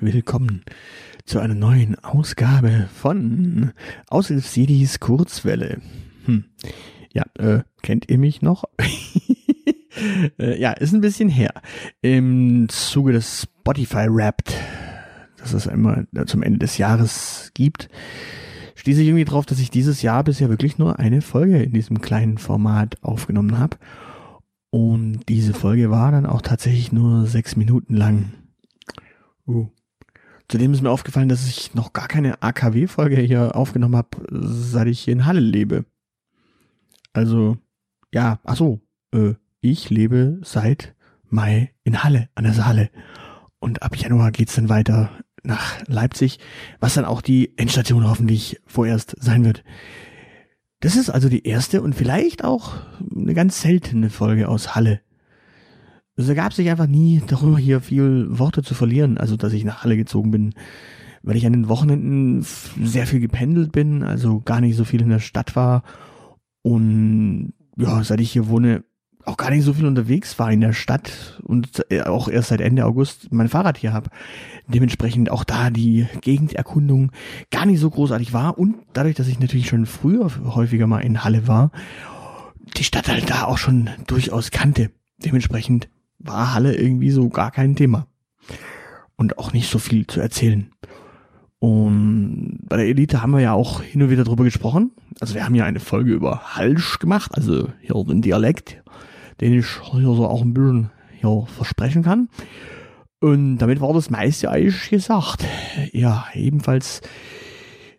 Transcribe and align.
Willkommen 0.00 0.64
zu 1.24 1.38
einer 1.38 1.54
neuen 1.54 1.96
Ausgabe 2.00 2.88
von 2.92 3.72
Aushilfsidis 4.08 4.98
Kurzwelle. 4.98 5.80
Hm. 6.24 6.44
Ja, 7.12 7.24
äh, 7.38 7.62
kennt 7.82 8.10
ihr 8.10 8.18
mich 8.18 8.42
noch? 8.42 8.64
äh, 10.38 10.60
ja, 10.60 10.72
ist 10.72 10.92
ein 10.92 11.00
bisschen 11.00 11.28
her. 11.28 11.52
Im 12.02 12.68
Zuge 12.68 13.12
des 13.12 13.42
Spotify 13.42 14.08
Wrapped, 14.10 14.52
das 15.36 15.52
es 15.52 15.66
immer 15.66 16.04
zum 16.26 16.42
Ende 16.42 16.58
des 16.58 16.76
Jahres 16.76 17.52
gibt, 17.54 17.88
schließe 18.74 19.00
ich 19.00 19.08
irgendwie 19.08 19.24
drauf, 19.24 19.46
dass 19.46 19.60
ich 19.60 19.70
dieses 19.70 20.02
Jahr 20.02 20.24
bisher 20.24 20.50
wirklich 20.50 20.76
nur 20.76 20.98
eine 20.98 21.22
Folge 21.22 21.62
in 21.62 21.72
diesem 21.72 22.00
kleinen 22.00 22.38
Format 22.38 23.02
aufgenommen 23.02 23.58
habe. 23.58 23.78
Und 24.70 25.28
diese 25.28 25.54
Folge 25.54 25.90
war 25.90 26.10
dann 26.10 26.26
auch 26.26 26.42
tatsächlich 26.42 26.90
nur 26.90 27.26
sechs 27.26 27.54
Minuten 27.54 27.94
lang. 27.94 28.32
Uh. 29.46 29.68
Zudem 30.48 30.72
ist 30.72 30.82
mir 30.82 30.90
aufgefallen, 30.90 31.28
dass 31.28 31.48
ich 31.48 31.74
noch 31.74 31.92
gar 31.92 32.08
keine 32.08 32.42
AKW-Folge 32.42 33.16
hier 33.20 33.56
aufgenommen 33.56 33.96
habe, 33.96 34.18
seit 34.30 34.88
ich 34.88 35.00
hier 35.00 35.14
in 35.14 35.26
Halle 35.26 35.40
lebe. 35.40 35.84
Also, 37.12 37.56
ja, 38.12 38.40
ach 38.44 38.56
so, 38.56 38.80
äh, 39.12 39.34
ich 39.60 39.88
lebe 39.88 40.40
seit 40.42 40.94
Mai 41.30 41.72
in 41.82 42.04
Halle, 42.04 42.28
an 42.34 42.44
der 42.44 42.52
Saale. 42.52 42.90
Und 43.58 43.82
ab 43.82 43.96
Januar 43.96 44.30
geht's 44.30 44.54
dann 44.54 44.68
weiter 44.68 45.10
nach 45.42 45.80
Leipzig, 45.86 46.38
was 46.80 46.94
dann 46.94 47.04
auch 47.04 47.22
die 47.22 47.56
Endstation 47.56 48.08
hoffentlich 48.08 48.60
vorerst 48.66 49.16
sein 49.20 49.44
wird. 49.44 49.64
Das 50.80 50.96
ist 50.96 51.08
also 51.08 51.28
die 51.30 51.46
erste 51.46 51.80
und 51.80 51.94
vielleicht 51.94 52.44
auch 52.44 52.74
eine 53.14 53.32
ganz 53.32 53.62
seltene 53.62 54.10
Folge 54.10 54.48
aus 54.48 54.74
Halle. 54.74 55.00
Es 56.16 56.28
ergab 56.28 56.52
sich 56.52 56.70
einfach 56.70 56.86
nie 56.86 57.22
darüber, 57.26 57.58
hier 57.58 57.80
viel 57.80 58.26
Worte 58.30 58.62
zu 58.62 58.74
verlieren, 58.74 59.18
also 59.18 59.36
dass 59.36 59.52
ich 59.52 59.64
nach 59.64 59.82
Halle 59.82 59.96
gezogen 59.96 60.30
bin, 60.30 60.54
weil 61.22 61.36
ich 61.36 61.46
an 61.46 61.52
den 61.52 61.68
Wochenenden 61.68 62.42
sehr 62.42 63.06
viel 63.06 63.20
gependelt 63.20 63.72
bin, 63.72 64.02
also 64.02 64.40
gar 64.40 64.60
nicht 64.60 64.76
so 64.76 64.84
viel 64.84 65.02
in 65.02 65.08
der 65.08 65.18
Stadt 65.18 65.56
war 65.56 65.82
und 66.62 67.52
ja, 67.76 68.04
seit 68.04 68.20
ich 68.20 68.30
hier 68.30 68.48
wohne, 68.48 68.84
auch 69.24 69.36
gar 69.36 69.50
nicht 69.50 69.64
so 69.64 69.72
viel 69.72 69.86
unterwegs 69.86 70.38
war 70.38 70.52
in 70.52 70.60
der 70.60 70.72
Stadt 70.72 71.40
und 71.44 71.84
äh, 71.90 72.02
auch 72.02 72.28
erst 72.28 72.48
seit 72.48 72.60
Ende 72.60 72.84
August 72.84 73.32
mein 73.32 73.48
Fahrrad 73.48 73.78
hier 73.78 73.92
habe. 73.92 74.10
Dementsprechend 74.68 75.30
auch 75.30 75.44
da 75.44 75.70
die 75.70 76.06
Gegenderkundung 76.20 77.10
gar 77.50 77.66
nicht 77.66 77.80
so 77.80 77.90
großartig 77.90 78.32
war 78.32 78.58
und 78.58 78.76
dadurch, 78.92 79.14
dass 79.14 79.28
ich 79.28 79.40
natürlich 79.40 79.68
schon 79.68 79.86
früher 79.86 80.30
häufiger 80.54 80.86
mal 80.86 81.00
in 81.00 81.24
Halle 81.24 81.48
war, 81.48 81.70
die 82.76 82.84
Stadt 82.84 83.08
halt 83.08 83.30
da 83.30 83.44
auch 83.44 83.58
schon 83.58 83.90
durchaus 84.06 84.50
kannte. 84.50 84.90
Dementsprechend 85.24 85.88
war 86.24 86.54
Halle 86.54 86.76
irgendwie 86.76 87.10
so 87.10 87.28
gar 87.28 87.50
kein 87.50 87.76
Thema. 87.76 88.06
Und 89.16 89.38
auch 89.38 89.52
nicht 89.52 89.70
so 89.70 89.78
viel 89.78 90.06
zu 90.06 90.20
erzählen. 90.20 90.70
Und 91.60 92.58
bei 92.68 92.76
der 92.76 92.86
Elite 92.86 93.22
haben 93.22 93.32
wir 93.32 93.40
ja 93.40 93.52
auch 93.52 93.80
hin 93.80 94.02
und 94.02 94.10
wieder 94.10 94.24
drüber 94.24 94.44
gesprochen. 94.44 94.90
Also 95.20 95.34
wir 95.34 95.44
haben 95.44 95.54
ja 95.54 95.64
eine 95.64 95.80
Folge 95.80 96.12
über 96.12 96.56
Halsch 96.56 96.98
gemacht, 96.98 97.32
also 97.34 97.68
hier 97.80 98.04
den 98.04 98.22
Dialekt 98.22 98.82
den 99.40 99.58
ich 99.58 99.66
hier 99.92 100.14
so 100.14 100.26
auch 100.26 100.42
ein 100.42 100.54
bisschen 100.54 100.90
hier 101.20 101.46
versprechen 101.46 102.02
kann. 102.02 102.28
Und 103.20 103.58
damit 103.58 103.80
war 103.80 103.92
das 103.92 104.10
meiste 104.10 104.50
eigentlich 104.50 104.90
gesagt. 104.90 105.44
Ja, 105.92 106.26
ebenfalls 106.34 107.00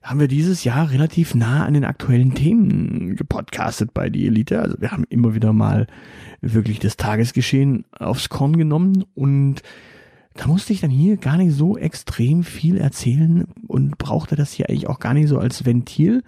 haben 0.06 0.20
wir 0.20 0.28
dieses 0.28 0.64
Jahr 0.64 0.92
relativ 0.92 1.34
nah 1.34 1.66
an 1.66 1.73
den 1.73 1.84
aktuellen 1.84 2.36
Themen 2.36 3.16
gepodcastet 3.16 3.91
bei 3.91 4.12
die 4.12 4.28
Elite. 4.28 4.62
Also 4.62 4.80
wir 4.80 4.91
haben 4.91 5.03
immer 5.09 5.34
wieder 5.34 5.52
mal 5.52 5.88
wirklich 6.41 6.78
das 6.78 6.96
Tagesgeschehen 6.96 7.85
aufs 7.91 8.30
Korn 8.30 8.56
genommen 8.56 9.03
und 9.16 9.63
da 10.35 10.47
musste 10.47 10.74
ich 10.74 10.81
dann 10.81 10.91
hier 10.91 11.18
gar 11.18 11.38
nicht 11.38 11.53
so 11.53 11.75
extrem 11.75 12.44
viel 12.44 12.78
erzählen 12.78 13.46
und 13.68 13.97
brauchte 13.97 14.35
das 14.35 14.52
hier 14.52 14.69
eigentlich 14.69 14.88
auch 14.88 15.00
gar 15.00 15.16
nicht 15.16 15.28
so 15.28 15.40
als 15.40 15.66
Ventil. 15.66 16.24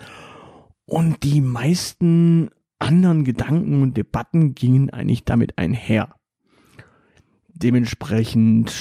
Und 0.85 1.23
die 1.23 1.41
meisten 1.41 2.49
anderen 2.79 3.25
Gedanken 3.25 3.83
und 3.83 3.95
Debatten 3.95 4.55
gingen 4.55 4.89
eigentlich 4.89 5.23
damit 5.23 5.57
einher. 5.57 6.15
Dementsprechend 7.49 8.73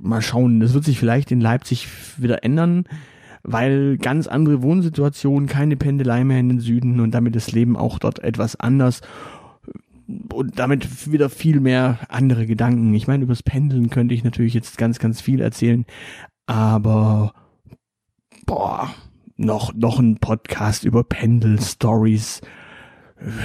mal 0.00 0.20
schauen, 0.20 0.60
das 0.60 0.74
wird 0.74 0.84
sich 0.84 0.98
vielleicht 0.98 1.30
in 1.30 1.40
Leipzig 1.40 1.86
wieder 2.18 2.44
ändern, 2.44 2.84
weil 3.42 3.98
ganz 3.98 4.26
andere 4.26 4.62
Wohnsituationen, 4.62 5.48
keine 5.48 5.76
Pendelei 5.76 6.24
mehr 6.24 6.38
in 6.38 6.48
den 6.48 6.60
Süden 6.60 7.00
und 7.00 7.12
damit 7.12 7.34
das 7.34 7.52
Leben 7.52 7.76
auch 7.76 7.98
dort 7.98 8.20
etwas 8.20 8.58
anders 8.58 9.00
und 10.32 10.58
damit 10.58 11.10
wieder 11.10 11.30
viel 11.30 11.60
mehr 11.60 11.98
andere 12.08 12.46
Gedanken. 12.46 12.94
Ich 12.94 13.06
meine, 13.06 13.24
übers 13.24 13.42
Pendeln 13.42 13.90
könnte 13.90 14.14
ich 14.14 14.24
natürlich 14.24 14.54
jetzt 14.54 14.78
ganz, 14.78 14.98
ganz 14.98 15.20
viel 15.20 15.40
erzählen, 15.40 15.84
aber 16.46 17.32
boah, 18.46 18.90
noch, 19.36 19.74
noch 19.74 19.98
ein 19.98 20.18
Podcast 20.18 20.84
über 20.84 21.04
Pendel-Stories 21.04 22.42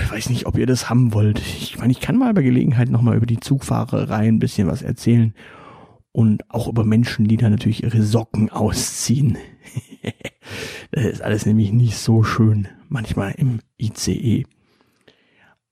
ich 0.04 0.12
weiß 0.12 0.30
nicht, 0.30 0.46
ob 0.46 0.58
ihr 0.58 0.66
das 0.66 0.90
haben 0.90 1.14
wollt. 1.14 1.40
Ich 1.40 1.78
meine, 1.78 1.92
ich 1.92 2.00
kann 2.00 2.18
mal 2.18 2.34
bei 2.34 2.42
Gelegenheit 2.42 2.90
nochmal 2.90 3.18
über 3.18 3.26
die 3.26 3.40
Zugfahrerei 3.40 4.28
ein 4.28 4.40
bisschen 4.40 4.68
was 4.68 4.82
erzählen. 4.82 5.34
Und 6.12 6.50
auch 6.50 6.68
über 6.68 6.84
Menschen, 6.84 7.28
die 7.28 7.38
da 7.38 7.50
natürlich 7.50 7.84
ihre 7.84 8.02
Socken 8.02 8.50
ausziehen. 8.50 9.38
das 10.92 11.06
ist 11.06 11.22
alles 11.22 11.46
nämlich 11.46 11.72
nicht 11.72 11.98
so 11.98 12.24
schön. 12.24 12.68
Manchmal 12.90 13.34
im 13.38 13.60
ICE. 13.78 14.46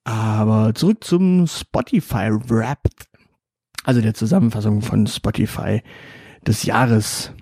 Aber 0.03 0.73
zurück 0.75 1.03
zum 1.03 1.47
Spotify 1.47 2.29
Rap. 2.49 2.89
Also 3.83 4.01
der 4.01 4.13
Zusammenfassung 4.13 4.81
von 4.81 5.07
Spotify 5.07 5.81
des 6.45 6.63
Jahres 6.63 7.33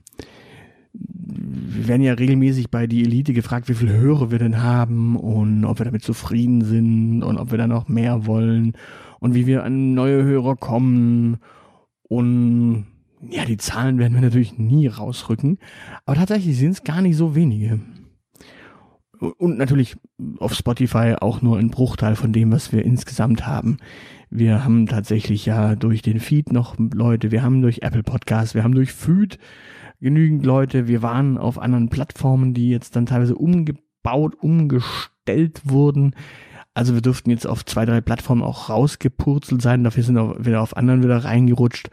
wir 0.93 1.87
werden 1.87 2.03
ja 2.03 2.13
regelmäßig 2.13 2.69
bei 2.69 2.85
die 2.87 3.03
Elite 3.03 3.33
gefragt, 3.33 3.67
wie 3.67 3.73
viele 3.73 3.93
Hörer 3.93 4.31
wir 4.31 4.39
denn 4.39 4.61
haben 4.61 5.15
und 5.15 5.65
ob 5.65 5.79
wir 5.79 5.85
damit 5.85 6.03
zufrieden 6.03 6.63
sind 6.63 7.23
und 7.23 7.37
ob 7.37 7.51
wir 7.51 7.57
da 7.57 7.67
noch 7.67 7.87
mehr 7.87 8.25
wollen 8.25 8.73
und 9.19 9.33
wie 9.33 9.47
wir 9.47 9.63
an 9.63 9.93
neue 9.93 10.23
Hörer 10.23 10.55
kommen. 10.55 11.37
Und 12.03 12.85
ja, 13.29 13.45
die 13.45 13.57
Zahlen 13.57 13.97
werden 13.99 14.13
wir 14.13 14.21
natürlich 14.21 14.57
nie 14.57 14.87
rausrücken, 14.87 15.59
aber 16.05 16.17
tatsächlich 16.17 16.57
sind 16.57 16.71
es 16.71 16.83
gar 16.83 17.01
nicht 17.01 17.17
so 17.17 17.35
wenige. 17.35 17.79
Und 19.19 19.57
natürlich 19.57 19.95
auf 20.39 20.53
Spotify 20.53 21.15
auch 21.19 21.41
nur 21.41 21.57
ein 21.57 21.69
Bruchteil 21.69 22.15
von 22.15 22.33
dem, 22.33 22.51
was 22.51 22.73
wir 22.73 22.83
insgesamt 22.83 23.47
haben. 23.47 23.77
Wir 24.29 24.65
haben 24.65 24.87
tatsächlich 24.87 25.45
ja 25.45 25.75
durch 25.75 26.01
den 26.01 26.19
Feed 26.19 26.51
noch 26.51 26.75
Leute, 26.77 27.31
wir 27.31 27.43
haben 27.43 27.61
durch 27.61 27.83
Apple 27.83 28.03
Podcasts, 28.03 28.55
wir 28.55 28.63
haben 28.63 28.75
durch 28.75 28.91
Feed 28.91 29.39
genügend 30.03 30.45
Leute. 30.45 30.87
Wir 30.87 31.01
waren 31.01 31.37
auf 31.37 31.57
anderen 31.57 31.89
Plattformen, 31.89 32.53
die 32.53 32.69
jetzt 32.69 32.95
dann 32.95 33.05
teilweise 33.05 33.35
umgebaut, 33.35 34.35
umgestellt 34.39 35.61
wurden. 35.63 36.13
Also 36.73 36.93
wir 36.93 37.01
durften 37.01 37.29
jetzt 37.29 37.47
auf 37.47 37.65
zwei, 37.65 37.85
drei 37.85 38.01
Plattformen 38.01 38.43
auch 38.43 38.69
rausgepurzelt 38.69 39.61
sein. 39.61 39.83
Dafür 39.83 40.03
sind 40.03 40.15
wir 40.15 40.45
wieder 40.45 40.61
auf 40.61 40.75
anderen 40.75 41.03
wieder 41.03 41.23
reingerutscht. 41.23 41.89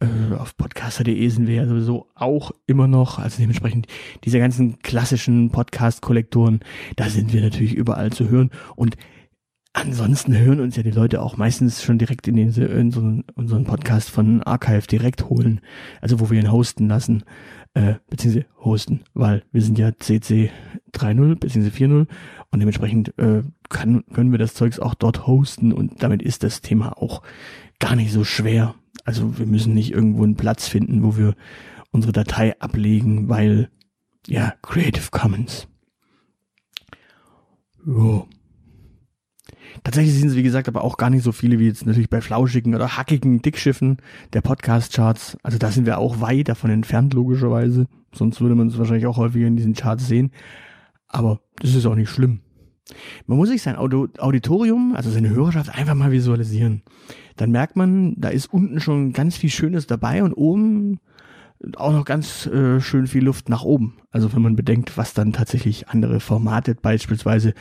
Äh, 0.00 0.34
auf 0.34 0.56
podcaster.de 0.56 1.28
sind 1.28 1.46
wir 1.48 1.56
ja 1.56 1.66
sowieso 1.66 2.08
auch 2.14 2.52
immer 2.66 2.86
noch. 2.86 3.18
Also 3.18 3.38
dementsprechend 3.40 3.86
diese 4.24 4.38
ganzen 4.38 4.78
klassischen 4.80 5.50
Podcast-Kollektoren, 5.50 6.60
da 6.96 7.08
sind 7.08 7.32
wir 7.32 7.40
natürlich 7.40 7.74
überall 7.74 8.12
zu 8.12 8.28
hören. 8.28 8.50
Und 8.76 8.96
Ansonsten 9.74 10.36
hören 10.36 10.58
uns 10.58 10.74
ja 10.74 10.82
die 10.82 10.90
Leute 10.90 11.22
auch 11.22 11.36
meistens 11.36 11.84
schon 11.84 11.98
direkt 11.98 12.26
in, 12.26 12.34
den, 12.34 12.52
in 12.52 12.90
so 12.90 13.22
unseren 13.36 13.64
Podcast 13.64 14.10
von 14.10 14.42
Archive 14.42 14.88
direkt 14.88 15.28
holen, 15.28 15.60
also 16.00 16.18
wo 16.18 16.30
wir 16.30 16.40
ihn 16.40 16.50
hosten 16.50 16.88
lassen, 16.88 17.22
äh, 17.74 17.94
beziehungsweise 18.10 18.46
hosten, 18.64 19.04
weil 19.14 19.44
wir 19.52 19.62
sind 19.62 19.78
ja 19.78 19.92
CC 19.96 20.50
3.0 20.94 21.36
beziehungsweise 21.36 21.84
4.0 21.84 22.06
und 22.50 22.58
dementsprechend 22.58 23.16
äh, 23.18 23.44
kann, 23.68 24.04
können 24.12 24.32
wir 24.32 24.38
das 24.38 24.54
Zeugs 24.54 24.80
auch 24.80 24.94
dort 24.94 25.28
hosten 25.28 25.72
und 25.72 26.02
damit 26.02 26.22
ist 26.22 26.42
das 26.42 26.60
Thema 26.60 27.00
auch 27.00 27.22
gar 27.78 27.94
nicht 27.94 28.10
so 28.10 28.24
schwer. 28.24 28.74
Also 29.08 29.38
wir 29.38 29.46
müssen 29.46 29.72
nicht 29.72 29.90
irgendwo 29.90 30.22
einen 30.22 30.36
Platz 30.36 30.68
finden, 30.68 31.02
wo 31.02 31.16
wir 31.16 31.34
unsere 31.92 32.12
Datei 32.12 32.60
ablegen, 32.60 33.30
weil 33.30 33.70
ja, 34.26 34.52
Creative 34.60 35.08
Commons. 35.10 35.66
Jo. 37.86 38.28
Tatsächlich 39.82 40.14
sind 40.14 40.28
es, 40.28 40.36
wie 40.36 40.42
gesagt, 40.42 40.68
aber 40.68 40.84
auch 40.84 40.98
gar 40.98 41.08
nicht 41.08 41.22
so 41.22 41.32
viele 41.32 41.58
wie 41.58 41.68
jetzt 41.68 41.86
natürlich 41.86 42.10
bei 42.10 42.20
flauschigen 42.20 42.74
oder 42.74 42.98
hackigen 42.98 43.40
Dickschiffen 43.40 43.96
der 44.34 44.42
Podcast-Charts. 44.42 45.38
Also 45.42 45.56
da 45.56 45.70
sind 45.70 45.86
wir 45.86 45.96
auch 45.96 46.20
weit 46.20 46.50
davon 46.50 46.68
entfernt, 46.70 47.14
logischerweise. 47.14 47.86
Sonst 48.14 48.42
würde 48.42 48.56
man 48.56 48.68
es 48.68 48.76
wahrscheinlich 48.76 49.06
auch 49.06 49.16
häufiger 49.16 49.46
in 49.46 49.56
diesen 49.56 49.72
Charts 49.72 50.06
sehen. 50.06 50.32
Aber 51.06 51.40
das 51.60 51.74
ist 51.74 51.86
auch 51.86 51.94
nicht 51.94 52.10
schlimm. 52.10 52.40
Man 53.26 53.38
muss 53.38 53.48
sich 53.48 53.62
sein 53.62 53.76
Auditorium, 53.76 54.94
also 54.96 55.10
seine 55.10 55.30
Hörerschaft 55.30 55.74
einfach 55.74 55.94
mal 55.94 56.10
visualisieren. 56.10 56.82
Dann 57.36 57.50
merkt 57.50 57.76
man, 57.76 58.14
da 58.18 58.28
ist 58.28 58.46
unten 58.46 58.80
schon 58.80 59.12
ganz 59.12 59.36
viel 59.36 59.50
Schönes 59.50 59.86
dabei 59.86 60.22
und 60.22 60.32
oben 60.32 61.00
auch 61.76 61.92
noch 61.92 62.04
ganz 62.04 62.46
äh, 62.46 62.80
schön 62.80 63.06
viel 63.06 63.24
Luft 63.24 63.48
nach 63.48 63.64
oben. 63.64 63.98
Also 64.10 64.32
wenn 64.32 64.42
man 64.42 64.56
bedenkt, 64.56 64.96
was 64.96 65.14
dann 65.14 65.32
tatsächlich 65.32 65.88
andere 65.88 66.20
Formate 66.20 66.74
beispielsweise 66.74 67.54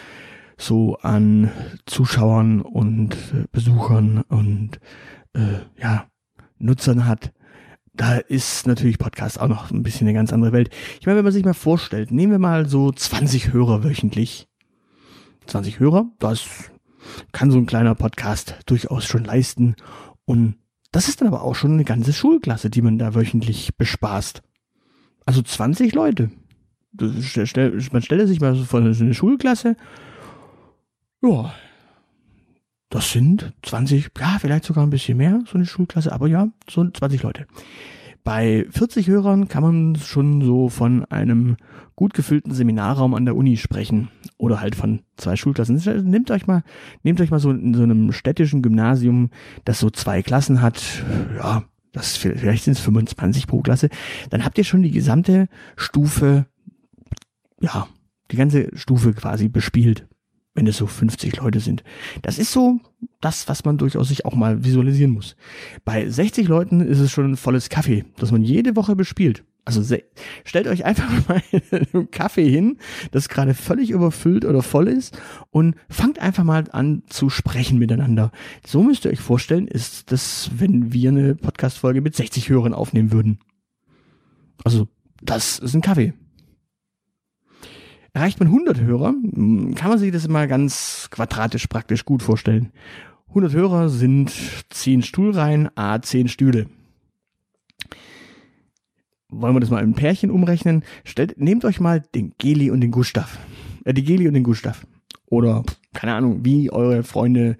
so 0.57 0.97
an 0.97 1.51
Zuschauern 1.85 2.61
und 2.61 3.15
Besuchern 3.51 4.23
und 4.27 4.79
äh, 5.33 5.59
ja, 5.81 6.05
Nutzern 6.57 7.05
hat, 7.05 7.31
da 7.93 8.17
ist 8.17 8.67
natürlich 8.67 8.99
Podcast 8.99 9.39
auch 9.39 9.47
noch 9.47 9.71
ein 9.71 9.83
bisschen 9.83 10.07
eine 10.07 10.15
ganz 10.15 10.31
andere 10.31 10.51
Welt. 10.51 10.69
Ich 10.99 11.05
meine, 11.05 11.17
wenn 11.17 11.25
man 11.25 11.33
sich 11.33 11.45
mal 11.45 11.53
vorstellt, 11.53 12.11
nehmen 12.11 12.31
wir 12.31 12.39
mal 12.39 12.67
so 12.67 12.91
20 12.91 13.53
Hörer 13.53 13.83
wöchentlich. 13.83 14.46
20 15.47 15.79
Hörer, 15.79 16.05
das 16.19 16.45
kann 17.31 17.51
so 17.51 17.57
ein 17.57 17.65
kleiner 17.65 17.95
Podcast 17.95 18.55
durchaus 18.65 19.05
schon 19.05 19.23
leisten. 19.23 19.75
Und 20.25 20.55
das 20.91 21.07
ist 21.07 21.21
dann 21.21 21.27
aber 21.27 21.43
auch 21.43 21.55
schon 21.55 21.73
eine 21.73 21.83
ganze 21.83 22.13
Schulklasse, 22.13 22.69
die 22.69 22.81
man 22.81 22.97
da 22.97 23.15
wöchentlich 23.15 23.75
bespaßt. 23.77 24.41
Also 25.25 25.41
20 25.41 25.93
Leute. 25.93 26.31
man 26.99 28.01
stellt 28.01 28.27
sich 28.27 28.39
mal 28.39 28.55
so 28.55 28.63
vor 28.63 28.93
so 28.93 29.03
eine 29.03 29.13
Schulklasse. 29.13 29.75
Ja, 31.21 31.53
das 32.89 33.11
sind 33.11 33.53
20, 33.63 34.11
ja, 34.17 34.37
vielleicht 34.39 34.63
sogar 34.63 34.85
ein 34.85 34.89
bisschen 34.89 35.17
mehr, 35.17 35.41
so 35.45 35.55
eine 35.55 35.65
Schulklasse, 35.65 36.11
aber 36.11 36.27
ja, 36.27 36.47
so 36.69 36.89
20 36.89 37.23
Leute. 37.23 37.45
Bei 38.27 38.65
40 38.71 39.07
Hörern 39.07 39.47
kann 39.47 39.63
man 39.63 39.95
schon 39.95 40.41
so 40.41 40.67
von 40.67 41.05
einem 41.05 41.55
gut 41.95 42.13
gefüllten 42.13 42.53
Seminarraum 42.53 43.13
an 43.13 43.23
der 43.23 43.37
Uni 43.37 43.55
sprechen 43.55 44.09
oder 44.37 44.59
halt 44.59 44.75
von 44.75 44.99
zwei 45.15 45.37
Schulklassen. 45.37 45.81
Nehmt 46.03 46.29
euch 46.29 46.45
mal, 46.45 46.63
nehmt 47.03 47.21
euch 47.21 47.31
mal 47.31 47.39
so 47.39 47.51
in 47.51 47.73
so 47.73 47.83
einem 47.83 48.11
städtischen 48.11 48.61
Gymnasium, 48.61 49.29
das 49.63 49.79
so 49.79 49.89
zwei 49.89 50.23
Klassen 50.23 50.61
hat, 50.61 51.05
ja, 51.37 51.63
das 51.93 52.17
vielleicht 52.17 52.65
sind 52.65 52.73
es 52.73 52.81
25 52.81 53.47
pro 53.47 53.61
Klasse, 53.61 53.87
dann 54.29 54.43
habt 54.43 54.57
ihr 54.57 54.65
schon 54.65 54.83
die 54.83 54.91
gesamte 54.91 55.47
Stufe, 55.77 56.47
ja, 57.61 57.87
die 58.31 58.35
ganze 58.35 58.75
Stufe 58.75 59.13
quasi 59.13 59.47
bespielt 59.47 60.05
wenn 60.57 60.65
es 60.65 60.77
so 60.77 60.87
50 60.87 61.37
Leute 61.37 61.59
sind. 61.59 61.83
Das 62.23 62.39
ist 62.39 62.51
so 62.51 62.79
das, 63.21 63.47
was 63.47 63.63
man 63.63 63.77
durchaus 63.77 64.07
sich 64.07 64.25
auch 64.25 64.33
mal 64.33 64.65
visualisieren 64.65 65.11
muss. 65.11 65.35
Bei 65.85 66.09
60 66.09 66.47
Leuten 66.47 66.81
ist 66.81 66.99
es 66.99 67.11
schon 67.11 67.31
ein 67.31 67.37
volles 67.37 67.69
Kaffee, 67.69 68.05
das 68.17 68.31
man 68.31 68.41
jede 68.41 68.75
Woche 68.75 68.95
bespielt. 68.95 69.43
Also 69.65 69.83
stellt 70.45 70.67
euch 70.67 70.83
einfach 70.83 71.09
mal 71.27 71.43
einen 71.51 72.09
Kaffee 72.09 72.49
hin, 72.49 72.77
das 73.11 73.29
gerade 73.29 73.53
völlig 73.53 73.91
überfüllt 73.91 74.45
oder 74.45 74.63
voll 74.63 74.87
ist 74.87 75.19
und 75.51 75.75
fangt 75.89 76.17
einfach 76.17 76.43
mal 76.43 76.65
an 76.71 77.03
zu 77.07 77.29
sprechen 77.29 77.77
miteinander. 77.77 78.31
So 78.65 78.81
müsst 78.81 79.05
ihr 79.05 79.11
euch 79.11 79.19
vorstellen, 79.19 79.67
ist 79.67 80.11
das, 80.11 80.49
wenn 80.57 80.91
wir 80.91 81.11
eine 81.11 81.35
Podcast-Folge 81.35 82.01
mit 82.01 82.15
60 82.15 82.49
Hörern 82.49 82.73
aufnehmen 82.73 83.11
würden. 83.11 83.37
Also, 84.63 84.87
das 85.21 85.59
ist 85.59 85.75
ein 85.75 85.81
Kaffee. 85.81 86.13
Erreicht 88.17 88.39
man 88.39 88.47
100 88.47 88.81
Hörer, 88.81 89.09
hm, 89.09 89.75
kann 89.75 89.89
man 89.89 89.99
sich 89.99 90.11
das 90.11 90.25
immer 90.25 90.47
ganz 90.47 91.07
quadratisch 91.11 91.67
praktisch 91.67 92.03
gut 92.03 92.23
vorstellen. 92.23 92.71
100 93.27 93.53
Hörer 93.53 93.89
sind 93.89 94.33
10 94.71 95.03
Stuhlreihen, 95.03 95.69
a 95.75 96.01
10 96.01 96.27
Stühle. 96.27 96.65
Wollen 99.29 99.55
wir 99.55 99.59
das 99.59 99.69
mal 99.69 99.83
in 99.83 99.93
Pärchen 99.93 100.31
umrechnen? 100.31 100.83
Stellt, 101.03 101.39
nehmt 101.39 101.63
euch 101.63 101.79
mal 101.79 102.01
den 102.15 102.33
Geli 102.39 102.71
und 102.71 102.81
den 102.81 102.89
Gustav. 102.89 103.37
Äh, 103.85 103.93
die 103.93 104.03
Geli 104.03 104.27
und 104.27 104.33
den 104.33 104.41
Gustav. 104.41 104.87
Oder, 105.27 105.61
keine 105.93 106.15
Ahnung, 106.15 106.43
wie 106.43 106.71
eure 106.71 107.03
Freunde 107.03 107.55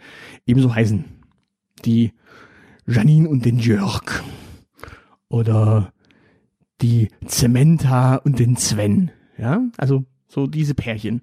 ebenso 0.48 0.74
heißen. 0.74 1.06
Die 1.86 2.14
Janine 2.88 3.30
und 3.30 3.46
den 3.46 3.60
Jörg. 3.60 4.24
Oder 5.30 5.94
die 6.82 7.10
Zementa 7.28 8.16
und 8.16 8.40
den 8.40 8.56
Sven. 8.58 9.12
Ja, 9.38 9.62
also 9.78 10.04
so 10.28 10.48
diese 10.48 10.74
Pärchen. 10.74 11.22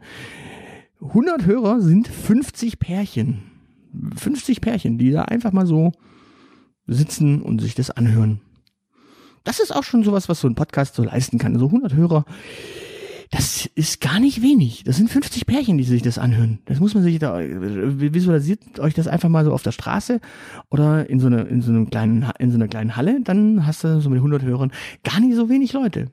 100 1.01 1.47
Hörer 1.47 1.81
sind 1.81 2.09
50 2.09 2.79
Pärchen. 2.79 3.43
50 4.17 4.61
Pärchen, 4.61 4.99
die 4.99 5.11
da 5.11 5.23
einfach 5.23 5.53
mal 5.53 5.67
so 5.67 5.93
sitzen 6.87 7.43
und 7.43 7.61
sich 7.61 7.75
das 7.75 7.91
anhören. 7.91 8.41
Das 9.45 9.61
ist 9.61 9.75
auch 9.75 9.85
schon 9.85 10.05
sowas, 10.05 10.29
was 10.29 10.41
so 10.41 10.49
ein 10.49 10.55
Podcast 10.55 10.95
so 10.95 11.05
leisten 11.05 11.39
kann. 11.39 11.53
So 11.53 11.67
also 11.67 11.77
100 11.77 11.95
Hörer, 11.95 12.25
das 13.31 13.67
ist 13.75 14.01
gar 14.01 14.21
nicht 14.21 14.43
wenig. 14.43 14.85
Das 14.85 14.97
sind 14.97 15.11
50 15.11 15.47
Pärchen, 15.47 15.77
die 15.77 15.85
sich 15.85 16.03
das 16.03 16.19
anhören. 16.19 16.61
Das 16.65 16.81
muss 16.81 16.95
man 16.95 17.03
sich 17.03 17.19
da, 17.19 17.39
visualisiert 17.39 18.81
euch 18.81 18.95
das 18.95 19.07
einfach 19.07 19.29
mal 19.29 19.45
so 19.45 19.53
auf 19.53 19.62
der 19.62 19.73
Straße 19.73 20.21
oder 20.71 21.09
in 21.11 21.21
so, 21.21 21.27
einer 21.27 21.47
in 21.47 21.61
so 21.61 21.71
einem 21.71 21.91
kleinen, 21.91 22.31
in 22.39 22.50
so 22.50 22.57
einer 22.57 22.69
kleinen 22.69 22.97
Halle. 22.97 23.21
Dann 23.23 23.67
hast 23.67 23.85
du 23.85 24.00
so 24.00 24.09
mit 24.09 24.19
100 24.19 24.43
Hörern 24.43 24.73
gar 25.03 25.21
nicht 25.21 25.37
so 25.37 25.49
wenig 25.49 25.73
Leute. 25.73 26.11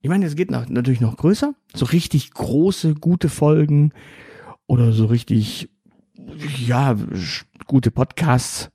Ich 0.00 0.08
meine, 0.08 0.26
es 0.26 0.36
geht 0.36 0.50
noch, 0.50 0.68
natürlich 0.68 1.00
noch 1.00 1.16
größer. 1.16 1.54
So 1.74 1.86
richtig 1.86 2.32
große, 2.32 2.94
gute 2.94 3.28
Folgen 3.28 3.92
oder 4.66 4.92
so 4.92 5.06
richtig, 5.06 5.68
ja, 6.64 6.96
gute 7.66 7.90
Podcasts. 7.90 8.70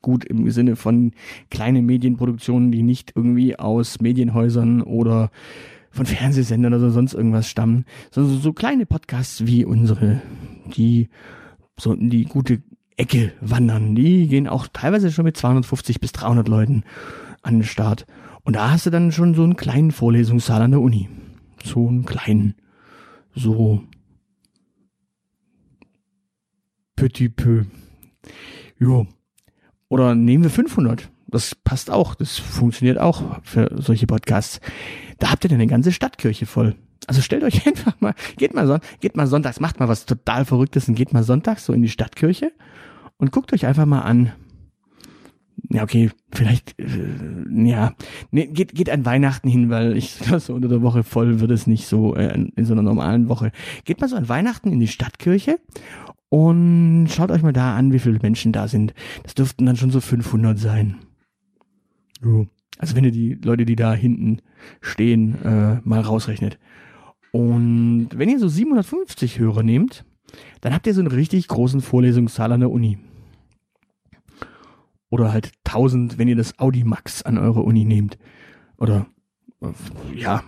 Gut 0.00 0.24
im 0.24 0.50
Sinne 0.50 0.74
von 0.74 1.12
kleine 1.48 1.80
Medienproduktionen, 1.80 2.72
die 2.72 2.82
nicht 2.82 3.12
irgendwie 3.14 3.56
aus 3.56 4.00
Medienhäusern 4.00 4.82
oder 4.82 5.30
von 5.92 6.06
Fernsehsendern 6.06 6.74
oder 6.74 6.90
sonst 6.90 7.14
irgendwas 7.14 7.48
stammen, 7.48 7.84
sondern 8.10 8.40
so 8.40 8.52
kleine 8.52 8.84
Podcasts 8.84 9.46
wie 9.46 9.64
unsere, 9.64 10.20
die 10.74 11.08
so 11.78 11.92
in 11.92 12.10
die 12.10 12.24
gute 12.24 12.62
Ecke 12.96 13.32
wandern. 13.40 13.94
Die 13.94 14.26
gehen 14.26 14.48
auch 14.48 14.66
teilweise 14.72 15.12
schon 15.12 15.24
mit 15.24 15.36
250 15.36 16.00
bis 16.00 16.12
300 16.12 16.48
Leuten 16.48 16.84
an 17.42 17.58
den 17.58 17.64
Start. 17.64 18.06
Und 18.44 18.56
da 18.56 18.70
hast 18.70 18.86
du 18.86 18.90
dann 18.90 19.12
schon 19.12 19.34
so 19.34 19.44
einen 19.44 19.56
kleinen 19.56 19.92
Vorlesungssaal 19.92 20.62
an 20.62 20.72
der 20.72 20.80
Uni. 20.80 21.08
So 21.64 21.88
einen 21.88 22.04
kleinen, 22.04 22.54
so 23.34 23.84
petit 26.96 27.34
peu. 27.36 27.64
Jo. 28.78 29.06
Oder 29.88 30.14
nehmen 30.14 30.44
wir 30.44 30.50
500. 30.50 31.10
Das 31.28 31.54
passt 31.54 31.90
auch. 31.90 32.14
Das 32.14 32.38
funktioniert 32.38 32.98
auch 32.98 33.40
für 33.42 33.70
solche 33.80 34.06
Podcasts. 34.06 34.60
Da 35.18 35.30
habt 35.30 35.44
ihr 35.44 35.50
dann 35.50 35.60
eine 35.60 35.66
ganze 35.66 35.92
Stadtkirche 35.92 36.46
voll. 36.46 36.76
Also 37.06 37.20
stellt 37.20 37.42
euch 37.42 37.66
einfach 37.66 38.00
mal, 38.00 38.14
geht 38.36 38.54
mal, 38.54 38.80
geht 39.00 39.16
mal 39.16 39.26
sonntags, 39.26 39.60
macht 39.60 39.80
mal 39.80 39.88
was 39.88 40.06
total 40.06 40.44
Verrücktes 40.44 40.88
und 40.88 40.94
geht 40.94 41.12
mal 41.12 41.24
sonntags 41.24 41.64
so 41.64 41.72
in 41.72 41.82
die 41.82 41.88
Stadtkirche 41.88 42.52
und 43.18 43.32
guckt 43.32 43.52
euch 43.52 43.66
einfach 43.66 43.86
mal 43.86 44.00
an, 44.00 44.32
ja, 45.70 45.82
okay, 45.82 46.10
vielleicht, 46.32 46.78
äh, 46.78 46.88
ja, 47.50 47.94
nee, 48.30 48.46
geht, 48.46 48.74
geht 48.74 48.90
an 48.90 49.04
Weihnachten 49.04 49.48
hin, 49.48 49.70
weil 49.70 49.96
ich 49.96 50.14
so 50.38 50.54
unter 50.54 50.68
der 50.68 50.82
Woche 50.82 51.02
voll 51.02 51.40
wird 51.40 51.50
es 51.50 51.66
nicht 51.66 51.86
so 51.86 52.14
äh, 52.14 52.34
in 52.34 52.64
so 52.64 52.72
einer 52.72 52.82
normalen 52.82 53.28
Woche. 53.28 53.52
Geht 53.84 54.00
mal 54.00 54.08
so 54.08 54.16
an 54.16 54.28
Weihnachten 54.28 54.72
in 54.72 54.80
die 54.80 54.88
Stadtkirche 54.88 55.58
und 56.28 57.08
schaut 57.08 57.30
euch 57.30 57.42
mal 57.42 57.52
da 57.52 57.76
an, 57.76 57.92
wie 57.92 57.98
viele 57.98 58.18
Menschen 58.20 58.52
da 58.52 58.68
sind. 58.68 58.94
Das 59.22 59.34
dürften 59.34 59.66
dann 59.66 59.76
schon 59.76 59.90
so 59.90 60.00
500 60.00 60.58
sein. 60.58 60.96
Jo. 62.22 62.46
Also 62.78 62.96
wenn 62.96 63.04
ihr 63.04 63.12
die 63.12 63.34
Leute, 63.34 63.64
die 63.64 63.76
da 63.76 63.94
hinten 63.94 64.38
stehen, 64.80 65.40
äh, 65.42 65.80
mal 65.84 66.00
rausrechnet. 66.00 66.58
Und 67.30 68.08
wenn 68.14 68.28
ihr 68.28 68.38
so 68.38 68.48
750 68.48 69.38
Hörer 69.38 69.62
nehmt, 69.62 70.04
dann 70.60 70.74
habt 70.74 70.86
ihr 70.86 70.94
so 70.94 71.00
einen 71.00 71.10
richtig 71.10 71.48
großen 71.48 71.80
Vorlesungssaal 71.80 72.52
an 72.52 72.60
der 72.60 72.70
Uni 72.70 72.98
oder 75.12 75.30
halt 75.30 75.52
1000, 75.66 76.16
wenn 76.16 76.26
ihr 76.26 76.36
das 76.36 76.58
Audi 76.58 76.84
Max 76.84 77.22
an 77.22 77.36
eure 77.36 77.60
Uni 77.60 77.84
nehmt. 77.84 78.16
Oder 78.78 79.06
ja, 80.16 80.42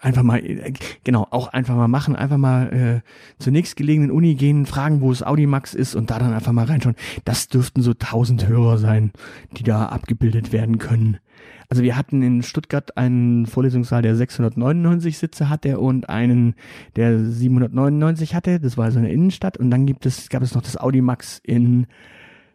einfach 0.00 0.24
mal, 0.24 0.42
genau, 1.04 1.28
auch 1.30 1.46
einfach 1.46 1.76
mal 1.76 1.86
machen, 1.86 2.16
einfach 2.16 2.36
mal 2.36 3.02
äh, 3.04 3.40
zur 3.40 3.52
nächstgelegenen 3.52 4.10
Uni 4.10 4.34
gehen, 4.34 4.66
fragen, 4.66 5.00
wo 5.00 5.12
es 5.12 5.22
Audi 5.22 5.46
Max 5.46 5.74
ist 5.74 5.94
und 5.94 6.10
da 6.10 6.18
dann 6.18 6.32
einfach 6.32 6.50
mal 6.50 6.64
reinschauen. 6.64 6.96
Das 7.24 7.46
dürften 7.46 7.82
so 7.82 7.92
1000 7.92 8.48
Hörer 8.48 8.78
sein, 8.78 9.12
die 9.56 9.62
da 9.62 9.86
abgebildet 9.86 10.52
werden 10.52 10.78
können. 10.78 11.18
Also 11.68 11.84
wir 11.84 11.96
hatten 11.96 12.20
in 12.20 12.42
Stuttgart 12.42 12.96
einen 12.96 13.46
Vorlesungssaal, 13.46 14.02
der 14.02 14.16
699 14.16 15.18
Sitze 15.18 15.48
hatte 15.48 15.78
und 15.78 16.08
einen, 16.08 16.56
der 16.96 17.24
799 17.24 18.34
hatte. 18.34 18.58
Das 18.58 18.76
war 18.76 18.90
so 18.90 18.98
eine 18.98 19.12
Innenstadt. 19.12 19.56
Und 19.56 19.70
dann 19.70 19.86
gibt 19.86 20.04
es, 20.04 20.28
gab 20.30 20.42
es 20.42 20.56
noch 20.56 20.62
das 20.62 20.76
Audi 20.76 21.00
Max 21.00 21.40
in 21.44 21.86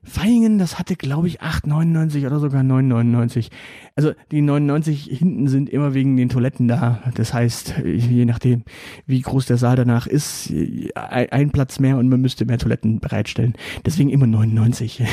Feingen, 0.05 0.59
das 0.59 0.77
hatte, 0.77 0.95
glaube 0.95 1.27
ich, 1.27 1.41
8,99 1.41 2.25
oder 2.25 2.39
sogar 2.39 2.61
9,99. 2.61 3.49
Also 3.95 4.13
die 4.31 4.41
99 4.41 5.05
hinten 5.05 5.47
sind 5.47 5.67
immer 5.69 5.93
wegen 5.93 6.15
den 6.15 6.29
Toiletten 6.29 6.67
da. 6.67 7.01
Das 7.15 7.33
heißt, 7.33 7.81
je 7.83 8.25
nachdem, 8.25 8.63
wie 9.07 9.21
groß 9.21 9.47
der 9.47 9.57
Saal 9.57 9.75
danach 9.75 10.05
ist, 10.05 10.53
ein 10.95 11.49
Platz 11.49 11.79
mehr 11.79 11.97
und 11.97 12.07
man 12.07 12.21
müsste 12.21 12.45
mehr 12.45 12.59
Toiletten 12.59 12.99
bereitstellen. 12.99 13.55
Deswegen 13.85 14.09
immer 14.09 14.27
99. 14.27 15.03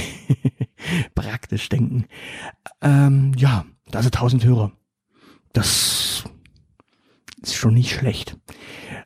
Praktisch 1.14 1.68
denken. 1.70 2.04
Ähm, 2.82 3.32
ja, 3.36 3.64
da 3.90 4.02
sind 4.02 4.14
1000 4.14 4.44
Hörer. 4.44 4.72
Das 5.54 6.24
ist 7.42 7.54
schon 7.54 7.74
nicht 7.74 7.92
schlecht. 7.92 8.36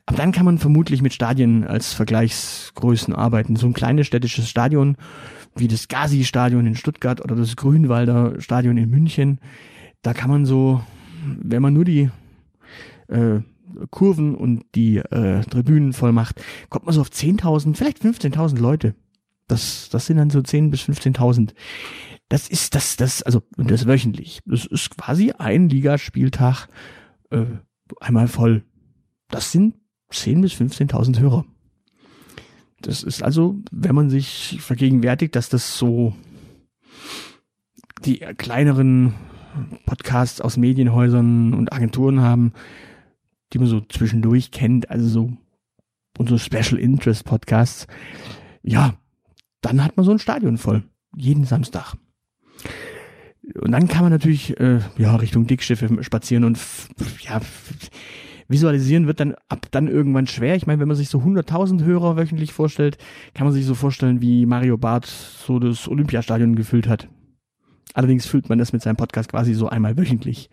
Aber 0.05 0.17
dann 0.17 0.33
kann 0.33 0.45
man 0.45 0.59
vermutlich 0.59 1.03
mit 1.03 1.15
Stadien 1.15 1.65
als 1.65 1.95
Vergleichsgrößen 1.95 3.15
arbeiten. 3.15 3.57
So 3.57 3.67
ein 3.67 3.73
kleines 3.73 4.07
städtisches 4.07 4.49
Stadion 4.49 4.97
wie 5.57 5.69
das 5.69 5.89
Gazi-Stadion 5.89 6.67
in 6.67 6.75
Stuttgart 6.75 7.23
oder 7.23 7.35
das 7.35 7.57
Grünwalder 7.57 8.41
Stadion 8.41 8.77
in 8.77 8.91
München. 8.91 9.41
Da 10.03 10.13
kann 10.15 10.31
man 10.31 10.47
so, 10.47 10.83
wenn 11.25 11.63
man 11.63 11.75
nur 11.75 11.85
die 11.85 12.11
äh, 13.09 13.41
Kurven 13.91 14.35
und 14.35 14.65
die 14.75 14.99
äh, 14.99 15.43
Tribünen 15.43 15.93
voll 15.93 16.13
macht, 16.13 16.43
kommt 16.69 16.87
man 16.87 16.95
so 16.95 17.01
auf 17.01 17.11
10.000, 17.11 17.75
vielleicht 17.75 18.03
15.000 18.03 18.59
Leute. 18.59 18.95
Das, 19.49 19.89
das 19.91 20.07
sind 20.07 20.17
dann 20.17 20.31
so 20.31 20.41
10.000 20.41 20.71
bis 20.71 20.83
15.000. 20.83 21.53
Das 22.29 22.49
ist 22.49 22.75
das, 22.75 22.97
das, 22.97 23.23
also, 23.23 23.43
das 23.57 23.87
wöchentlich. 23.87 24.41
Das 24.45 24.67
ist 24.67 24.97
quasi 24.97 25.33
ein 25.33 25.69
Ligaspieltag 25.69 26.69
äh, 27.31 27.45
einmal 28.01 28.29
voll. 28.29 28.65
Das 29.29 29.53
sind 29.53 29.77
10.000 30.11 30.41
bis 30.41 30.53
15.000 30.55 31.21
Hörer. 31.21 31.45
Das 32.87 33.03
ist 33.03 33.21
also, 33.21 33.57
wenn 33.73 33.97
man 33.97 34.11
sich 34.11 34.59
vergegenwärtigt, 34.61 35.35
dass 35.35 35.49
das 35.49 35.77
so 35.77 36.15
die 38.05 38.19
kleineren 38.19 39.15
Podcasts 39.87 40.41
aus 40.41 40.57
Medienhäusern 40.57 41.53
und 41.53 41.73
Agenturen 41.73 42.21
haben, 42.21 42.53
die 43.53 43.59
man 43.59 43.67
so 43.67 43.81
zwischendurch 43.81 44.53
kennt, 44.53 44.89
also 44.89 45.09
so 45.09 45.33
unsere 46.17 46.39
Special 46.39 46.79
Interest 46.79 47.25
Podcasts, 47.25 47.89
ja, 48.63 48.95
dann 49.63 49.83
hat 49.83 49.97
man 49.97 50.07
so 50.07 50.13
ein 50.13 50.21
Stadion 50.21 50.57
voll. 50.57 50.85
Jeden 51.17 51.45
Samstag. 51.45 51.95
Und 53.61 53.73
dann 53.73 53.89
kann 53.89 54.03
man 54.03 54.13
natürlich 54.13 54.61
äh, 54.61 54.79
ja 54.97 55.17
Richtung 55.17 55.49
Dickschiffe 55.49 56.05
spazieren 56.05 56.45
und 56.45 56.61
ja 57.23 57.41
visualisieren 58.49 59.07
wird 59.07 59.21
dann 59.21 59.35
ab 59.49 59.67
dann 59.71 59.89
irgendwann 59.89 60.27
schwer. 60.27 60.57
Ich 60.57 60.67
meine, 60.67 60.81
wenn 60.81 60.89
man 60.89 60.97
sich 60.97 61.09
so 61.09 61.19
100.000 61.19 61.85
Hörer 61.85 62.17
wöchentlich 62.17 62.53
vorstellt, 62.53 62.99
kann 63.35 63.47
man 63.47 63.55
sich 63.55 63.67
so 63.67 63.75
vorstellen, 63.75 64.21
wie 64.21 64.47
Mario 64.47 64.79
Barth 64.79 65.07
so 65.07 65.59
das 65.59 65.89
Olympiastadion 65.89 66.57
gefüllt 66.57 66.89
hat. 66.89 67.09
Allerdings 67.95 68.27
füllt 68.27 68.49
man 68.49 68.59
das 68.59 68.73
mit 68.73 68.83
seinem 68.83 68.97
Podcast 68.97 69.31
quasi 69.31 69.55
so 69.55 69.69
einmal 69.69 69.97
wöchentlich. 69.97 70.51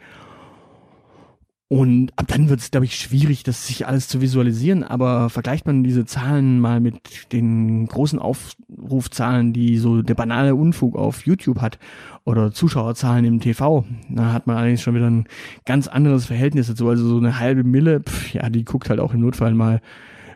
Und 1.74 2.12
ab 2.18 2.28
dann 2.28 2.50
wird 2.50 2.60
es, 2.60 2.70
glaube 2.70 2.86
ich, 2.86 2.98
schwierig, 2.98 3.42
das 3.42 3.66
sich 3.66 3.88
alles 3.88 4.08
zu 4.08 4.22
visualisieren. 4.22 4.84
Aber 4.84 5.32
vergleicht 5.32 5.66
man 5.66 5.84
diese 5.84 6.06
Zahlen 6.06 6.60
mal 6.60 6.80
mit 6.80 7.34
den 7.34 7.88
großen 7.88 8.20
Aufrufzahlen, 8.20 9.54
die 9.54 9.80
so 9.80 10.04
der 10.04 10.14
banale 10.14 10.54
Unfug 10.54 10.96
auf 10.96 11.26
YouTube 11.26 11.62
hat 11.62 11.80
oder 12.26 12.52
Zuschauerzahlen 12.52 13.26
im 13.26 13.40
TV, 13.40 13.86
da 14.08 14.34
hat 14.34 14.46
man 14.46 14.58
eigentlich 14.58 14.84
schon 14.84 14.94
wieder 14.94 15.10
ein 15.10 15.26
ganz 15.66 15.88
anderes 15.88 16.28
Verhältnis 16.28 16.68
dazu. 16.68 16.90
Also 16.90 17.08
so 17.08 17.18
eine 17.18 17.40
halbe 17.40 17.64
Mille, 17.64 18.02
pf, 18.02 18.36
ja, 18.36 18.52
die 18.52 18.66
guckt 18.66 18.92
halt 18.92 19.00
auch 19.00 19.16
im 19.16 19.22
Notfall 19.22 19.56
mal 19.56 19.82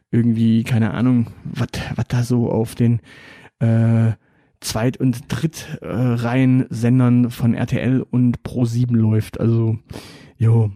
irgendwie, 0.10 0.64
keine 0.64 0.96
Ahnung, 0.96 1.28
was 1.44 1.68
da 2.08 2.24
so 2.24 2.50
auf 2.50 2.74
den 2.74 3.00
äh, 3.60 4.14
Zweit- 4.60 4.98
und 4.98 5.20
Drittreihen-Sendern 5.28 7.30
von 7.30 7.54
RTL 7.54 8.04
und 8.10 8.40
Pro7 8.40 8.96
läuft. 8.96 9.40
Also, 9.40 9.78
jo 10.40 10.72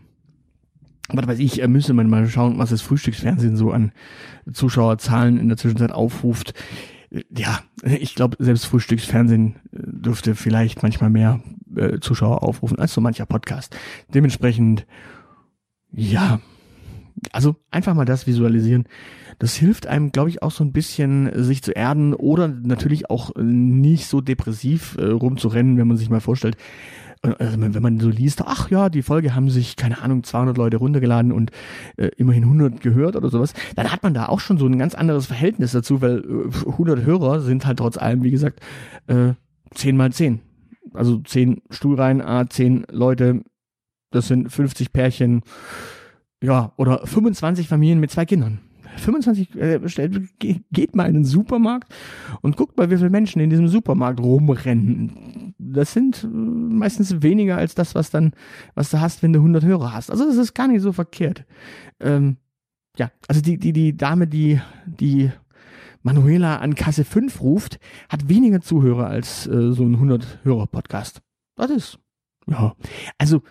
was 1.14 1.28
weiß 1.28 1.40
ich, 1.40 1.66
müsste 1.68 1.94
man 1.94 2.10
mal 2.10 2.28
schauen, 2.28 2.58
was 2.58 2.70
das 2.70 2.82
Frühstücksfernsehen 2.82 3.56
so 3.56 3.72
an 3.72 3.92
Zuschauerzahlen 4.52 5.38
in 5.38 5.48
der 5.48 5.58
Zwischenzeit 5.58 5.92
aufruft. 5.92 6.54
Ja, 7.36 7.60
ich 7.84 8.16
glaube, 8.16 8.38
selbst 8.40 8.66
Frühstücksfernsehen 8.66 9.56
äh, 9.74 9.80
dürfte 9.84 10.36
vielleicht 10.36 10.82
manchmal 10.82 11.10
mehr 11.10 11.42
äh, 11.76 12.00
Zuschauer 12.00 12.42
aufrufen 12.44 12.80
als 12.80 12.94
so 12.94 13.02
mancher 13.02 13.26
Podcast. 13.26 13.76
Dementsprechend, 14.14 14.86
ja, 15.92 16.40
also 17.34 17.58
einfach 17.70 17.94
mal 17.94 18.06
das 18.06 18.28
visualisieren. 18.28 18.86
Das 19.40 19.56
hilft 19.56 19.88
einem, 19.88 20.12
glaube 20.12 20.30
ich, 20.30 20.42
auch 20.42 20.52
so 20.52 20.64
ein 20.64 20.72
bisschen, 20.72 21.32
sich 21.44 21.64
zu 21.64 21.72
erden 21.72 22.14
oder 22.14 22.48
natürlich 22.48 23.10
auch 23.10 23.32
nicht 23.36 24.08
so 24.08 24.22
depressiv 24.22 24.98
äh, 24.98 25.06
rumzurennen, 25.06 25.78
wenn 25.78 25.88
man 25.88 25.98
sich 25.98 26.10
mal 26.10 26.22
vorstellt, 26.22 26.58
also 27.22 27.62
wenn 27.62 27.84
man 27.84 28.00
so 28.00 28.10
liest, 28.10 28.42
ach 28.46 28.72
ja, 28.72 28.90
die 28.90 29.04
Folge 29.04 29.36
haben 29.36 29.50
sich, 29.50 29.76
keine 29.76 30.02
Ahnung, 30.02 30.24
200 30.24 30.58
Leute 30.58 30.78
runtergeladen 30.78 31.32
und 31.32 31.52
äh, 31.98 32.08
immerhin 32.18 32.44
100 32.44 32.82
gehört 32.82 33.16
oder 33.16 33.30
sowas, 33.30 33.54
dann 33.76 33.92
hat 33.92 34.02
man 34.02 34.14
da 34.14 34.28
auch 34.28 34.40
schon 34.40 34.58
so 34.58 34.66
ein 34.66 34.80
ganz 34.80 34.96
anderes 34.96 35.28
Verhältnis 35.28 35.72
dazu, 35.72 36.02
weil 36.02 36.20
äh, 36.20 36.70
100 36.72 37.06
Hörer 37.06 37.42
sind 37.42 37.66
halt 37.66 37.78
trotz 37.78 37.98
allem, 37.98 38.24
wie 38.24 38.32
gesagt, 38.32 38.62
äh, 39.08 39.34
10 39.76 39.98
mal 39.98 40.12
10. 40.12 40.40
Also 40.94 41.20
10 41.20 41.62
Stuhlreihen, 41.70 42.22
A, 42.22 42.50
10 42.50 42.88
Leute, 42.92 43.44
das 44.10 44.28
sind 44.28 44.52
50 44.52 44.92
Pärchen, 44.92 45.44
ja, 46.44 46.74
oder 46.78 47.06
25 47.06 47.68
Familien 47.68 48.00
mit 48.00 48.10
zwei 48.10 48.26
Kindern. 48.26 48.62
25, 48.98 49.56
äh, 49.56 49.80
geht 50.72 50.96
mal 50.96 51.08
in 51.08 51.14
den 51.14 51.26
Supermarkt 51.26 51.94
und 52.42 52.58
guckt 52.58 52.78
mal, 52.78 52.90
wie 52.90 52.98
viele 52.98 53.10
Menschen 53.10 53.42
in 53.42 53.50
diesem 53.50 53.68
Supermarkt 53.68 54.20
rumrennen. 54.20 55.54
Das 55.58 55.94
sind 55.94 56.24
äh, 56.24 56.28
meistens 56.28 57.22
weniger 57.22 57.58
als 57.58 57.76
das, 57.76 57.96
was 57.96 58.10
dann, 58.10 58.34
was 58.76 58.90
du 58.90 59.00
hast, 59.00 59.24
wenn 59.24 59.34
du 59.34 59.40
100 59.40 59.64
Hörer 59.64 59.94
hast. 59.94 60.12
Also 60.12 60.26
das 60.26 60.38
ist 60.38 60.54
gar 60.54 60.68
nicht 60.68 60.82
so 60.82 60.92
verkehrt. 60.92 61.46
Ähm, 62.00 62.38
ja, 62.98 63.12
also 63.28 63.42
die, 63.42 63.58
die, 63.58 63.74
die 63.74 63.96
Dame, 63.96 64.28
die, 64.28 64.60
die 64.86 65.32
Manuela 66.04 66.58
an 66.58 66.76
Kasse 66.76 67.06
5 67.06 67.42
ruft, 67.42 67.80
hat 68.10 68.28
weniger 68.28 68.62
Zuhörer 68.62 69.08
als 69.08 69.48
äh, 69.48 69.72
so 69.72 69.84
ein 69.84 69.98
100-Hörer-Podcast. 69.98 71.22
Das 71.56 71.70
ist 71.70 72.00
ja, 72.48 72.74
also 73.18 73.42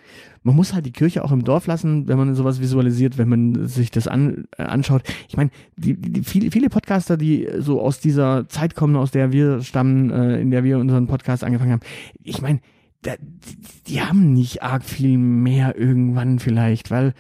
man 0.42 0.56
muss 0.56 0.72
halt 0.72 0.86
die 0.86 0.92
Kirche 0.92 1.24
auch 1.24 1.32
im 1.32 1.44
Dorf 1.44 1.66
lassen, 1.66 2.08
wenn 2.08 2.16
man 2.16 2.34
sowas 2.34 2.60
visualisiert, 2.60 3.18
wenn 3.18 3.28
man 3.28 3.66
sich 3.66 3.90
das 3.90 4.08
an, 4.08 4.46
äh, 4.56 4.62
anschaut. 4.62 5.02
Ich 5.28 5.36
meine, 5.36 5.50
die, 5.76 5.94
die, 5.94 6.22
viele, 6.22 6.50
viele 6.50 6.70
Podcaster, 6.70 7.16
die 7.16 7.48
so 7.58 7.80
aus 7.80 8.00
dieser 8.00 8.48
Zeit 8.48 8.74
kommen, 8.74 8.96
aus 8.96 9.10
der 9.10 9.32
wir 9.32 9.62
stammen, 9.62 10.10
äh, 10.10 10.40
in 10.40 10.50
der 10.50 10.64
wir 10.64 10.78
unseren 10.78 11.06
Podcast 11.06 11.44
angefangen 11.44 11.72
haben, 11.72 11.82
ich 12.22 12.40
meine, 12.40 12.60
die, 13.04 13.10
die 13.86 14.00
haben 14.00 14.32
nicht 14.32 14.62
arg 14.62 14.84
viel 14.84 15.18
mehr 15.18 15.76
irgendwann 15.76 16.38
vielleicht, 16.38 16.90
weil 16.90 17.14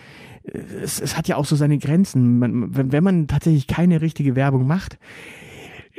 äh, 0.44 0.58
es, 0.82 1.00
es 1.00 1.16
hat 1.16 1.28
ja 1.28 1.36
auch 1.36 1.44
so 1.44 1.56
seine 1.56 1.78
Grenzen. 1.78 2.38
Man, 2.38 2.74
wenn, 2.74 2.92
wenn 2.92 3.04
man 3.04 3.28
tatsächlich 3.28 3.66
keine 3.66 4.00
richtige 4.00 4.34
Werbung 4.34 4.66
macht, 4.66 4.98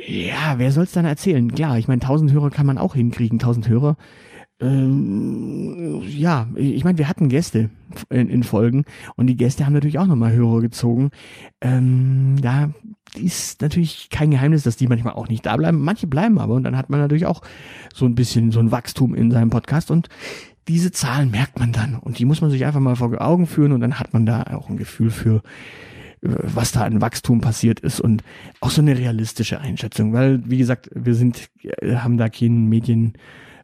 ja, 0.06 0.54
wer 0.56 0.72
soll's 0.72 0.92
dann 0.92 1.04
erzählen? 1.04 1.52
Klar, 1.52 1.78
ich 1.78 1.86
meine, 1.86 2.02
1000 2.02 2.32
Hörer 2.32 2.50
kann 2.50 2.66
man 2.66 2.78
auch 2.78 2.94
hinkriegen, 2.94 3.38
1000 3.38 3.68
Hörer 3.68 3.96
ähm, 4.62 6.02
ja, 6.06 6.46
ich 6.54 6.84
meine, 6.84 6.96
wir 6.96 7.08
hatten 7.08 7.28
Gäste 7.28 7.70
in, 8.10 8.28
in, 8.28 8.44
Folgen 8.44 8.84
und 9.16 9.26
die 9.26 9.36
Gäste 9.36 9.66
haben 9.66 9.72
natürlich 9.72 9.98
auch 9.98 10.06
nochmal 10.06 10.32
Hörer 10.32 10.60
gezogen. 10.60 11.10
Ähm, 11.60 12.36
da 12.40 12.70
ist 13.16 13.60
natürlich 13.60 14.08
kein 14.10 14.30
Geheimnis, 14.30 14.62
dass 14.62 14.76
die 14.76 14.86
manchmal 14.86 15.14
auch 15.14 15.28
nicht 15.28 15.44
da 15.44 15.56
bleiben. 15.56 15.80
Manche 15.82 16.06
bleiben 16.06 16.38
aber 16.38 16.54
und 16.54 16.62
dann 16.62 16.76
hat 16.76 16.90
man 16.90 17.00
natürlich 17.00 17.26
auch 17.26 17.42
so 17.92 18.06
ein 18.06 18.14
bisschen 18.14 18.52
so 18.52 18.60
ein 18.60 18.70
Wachstum 18.70 19.14
in 19.14 19.32
seinem 19.32 19.50
Podcast 19.50 19.90
und 19.90 20.08
diese 20.68 20.92
Zahlen 20.92 21.32
merkt 21.32 21.58
man 21.58 21.72
dann 21.72 21.96
und 21.96 22.20
die 22.20 22.24
muss 22.24 22.40
man 22.40 22.50
sich 22.50 22.64
einfach 22.64 22.80
mal 22.80 22.94
vor 22.94 23.20
Augen 23.20 23.48
führen 23.48 23.72
und 23.72 23.80
dann 23.80 23.98
hat 23.98 24.12
man 24.12 24.26
da 24.26 24.44
auch 24.44 24.70
ein 24.70 24.76
Gefühl 24.76 25.10
für, 25.10 25.42
äh, 26.22 26.28
was 26.42 26.70
da 26.70 26.82
an 26.82 27.00
Wachstum 27.00 27.40
passiert 27.40 27.80
ist 27.80 28.00
und 28.00 28.22
auch 28.60 28.70
so 28.70 28.80
eine 28.80 28.96
realistische 28.96 29.60
Einschätzung, 29.60 30.12
weil 30.12 30.40
wie 30.48 30.58
gesagt, 30.58 30.88
wir 30.94 31.14
sind, 31.14 31.50
äh, 31.64 31.96
haben 31.96 32.16
da 32.16 32.28
keinen 32.28 32.68
Medien 32.68 33.14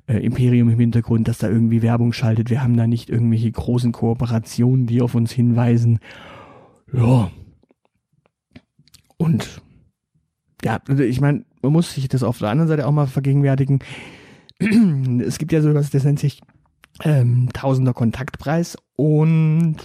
äh, 0.08 0.18
Imperium 0.18 0.68
im 0.68 0.78
Hintergrund, 0.80 1.28
dass 1.28 1.38
da 1.38 1.48
irgendwie 1.48 1.82
Werbung 1.82 2.12
schaltet. 2.12 2.50
Wir 2.50 2.62
haben 2.62 2.76
da 2.76 2.86
nicht 2.86 3.10
irgendwelche 3.10 3.50
großen 3.50 3.92
Kooperationen, 3.92 4.86
die 4.86 5.00
auf 5.02 5.14
uns 5.14 5.30
hinweisen. 5.30 6.00
Ja. 6.92 7.30
Und 9.16 9.62
ja, 10.64 10.80
also 10.88 11.02
ich 11.02 11.20
meine, 11.20 11.44
man 11.62 11.72
muss 11.72 11.94
sich 11.94 12.08
das 12.08 12.22
auf 12.22 12.38
der 12.38 12.50
anderen 12.50 12.68
Seite 12.68 12.86
auch 12.86 12.92
mal 12.92 13.06
vergegenwärtigen. 13.06 13.80
es 15.20 15.38
gibt 15.38 15.52
ja 15.52 15.60
sowas, 15.60 15.90
das 15.90 16.04
nennt 16.04 16.18
sich 16.18 16.40
ähm, 17.04 17.50
Tausender 17.52 17.94
Kontaktpreis 17.94 18.76
und 18.96 19.76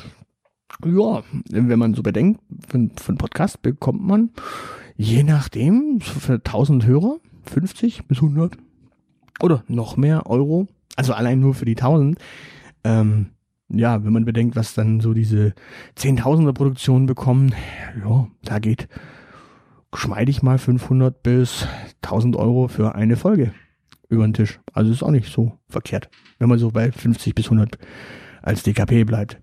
ja, 0.84 1.22
wenn 1.52 1.78
man 1.78 1.94
so 1.94 2.02
bedenkt, 2.02 2.42
von, 2.68 2.92
von 2.96 3.18
Podcast 3.18 3.62
bekommt 3.62 4.02
man 4.02 4.32
je 4.96 5.24
nachdem 5.24 6.00
für 6.02 6.36
1000 6.36 6.86
Hörer 6.86 7.18
50 7.44 8.08
bis 8.08 8.18
100 8.18 8.58
oder 9.42 9.64
noch 9.68 9.98
mehr 9.98 10.28
Euro, 10.28 10.68
also 10.96 11.14
allein 11.14 11.40
nur 11.40 11.54
für 11.54 11.66
die 11.66 11.76
1000. 11.76 12.18
Ähm, 12.84 13.28
ja, 13.70 14.04
wenn 14.04 14.14
man 14.14 14.26
bedenkt, 14.26 14.56
was 14.56 14.74
dann 14.74 15.00
so 15.00 15.14
diese 15.14 15.54
Zehntausender 15.96 16.54
Produktionen 16.54 17.06
bekommen, 17.06 17.54
ja, 18.04 18.28
da 18.44 18.60
geht 18.60 18.88
geschmeidig 19.92 20.44
mal 20.44 20.58
500 20.58 21.24
bis 21.24 21.68
1000 22.02 22.36
Euro 22.36 22.68
für 22.68 22.96
eine 22.96 23.16
Folge 23.16 23.54
über 24.10 24.28
den 24.28 24.34
Tisch. 24.34 24.60
Also 24.74 24.92
ist 24.92 25.04
auch 25.04 25.12
nicht 25.12 25.32
so 25.32 25.58
verkehrt, 25.70 26.10
wenn 26.40 26.50
man 26.50 26.60
so 26.60 26.72
bei 26.72 26.92
50 26.92 27.34
bis 27.34 27.46
100 27.46 27.78
als 28.42 28.64
DKP 28.64 29.06
bleibt. 29.06 29.40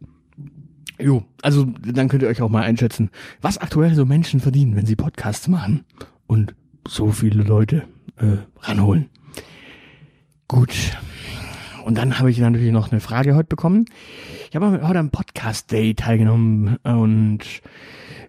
Jo, 0.99 1.25
also 1.43 1.65
dann 1.65 2.09
könnt 2.09 2.23
ihr 2.23 2.29
euch 2.29 2.43
auch 2.43 2.51
mal 2.51 2.63
einschätzen, 2.63 3.11
was 3.41 3.59
aktuell 3.59 3.95
so 3.95 4.05
Menschen 4.05 4.41
verdienen, 4.41 4.77
wenn 4.77 4.87
sie 4.87 4.97
Podcasts 4.97 5.49
machen 5.49 5.85
und 6.27 6.55
so 6.87 7.11
viele 7.11 7.43
Leute 7.43 7.85
äh, 8.17 8.37
ranholen. 8.61 9.09
Gut. 10.50 10.99
Und 11.85 11.97
dann 11.97 12.19
habe 12.19 12.28
ich 12.28 12.38
natürlich 12.38 12.73
noch 12.73 12.90
eine 12.90 13.00
Frage 13.00 13.37
heute 13.37 13.47
bekommen. 13.47 13.85
Ich 14.49 14.57
habe 14.57 14.85
heute 14.85 14.99
am 14.99 15.11
Podcast 15.11 15.71
Day 15.71 15.95
teilgenommen 15.95 16.76
und 16.83 17.38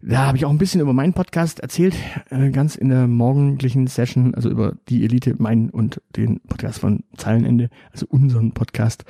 da 0.03 0.27
habe 0.27 0.37
ich 0.37 0.45
auch 0.45 0.51
ein 0.51 0.59
bisschen 0.59 0.81
über 0.81 0.93
meinen 0.93 1.13
Podcast 1.13 1.61
erzählt, 1.61 1.95
äh, 2.29 2.51
ganz 2.51 2.75
in 2.75 2.89
der 2.89 3.07
morgendlichen 3.07 3.87
Session, 3.87 4.35
also 4.35 4.51
über 4.51 4.75
die 4.87 5.03
Elite, 5.03 5.33
meinen 5.39 5.71
und 5.71 5.99
den 6.15 6.41
Podcast 6.41 6.77
von 6.77 7.03
Zeilenende, 7.17 7.71
also 7.91 8.05
unseren 8.07 8.51
Podcast. 8.51 9.03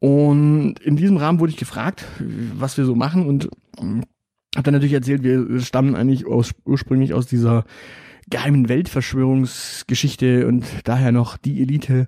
Und 0.00 0.80
in 0.80 0.96
diesem 0.96 1.18
Rahmen 1.18 1.38
wurde 1.38 1.52
ich 1.52 1.58
gefragt, 1.58 2.04
was 2.18 2.76
wir 2.76 2.86
so 2.86 2.96
machen 2.96 3.24
und 3.24 3.50
habe 4.56 4.64
dann 4.64 4.74
natürlich 4.74 4.94
erzählt, 4.94 5.22
wir 5.22 5.60
stammen 5.60 5.94
eigentlich 5.94 6.26
aus, 6.26 6.50
ursprünglich 6.64 7.14
aus 7.14 7.28
dieser 7.28 7.64
geheimen 8.30 8.68
Weltverschwörungsgeschichte 8.68 10.46
und 10.46 10.64
daher 10.84 11.12
noch 11.12 11.36
die 11.36 11.60
Elite 11.60 12.06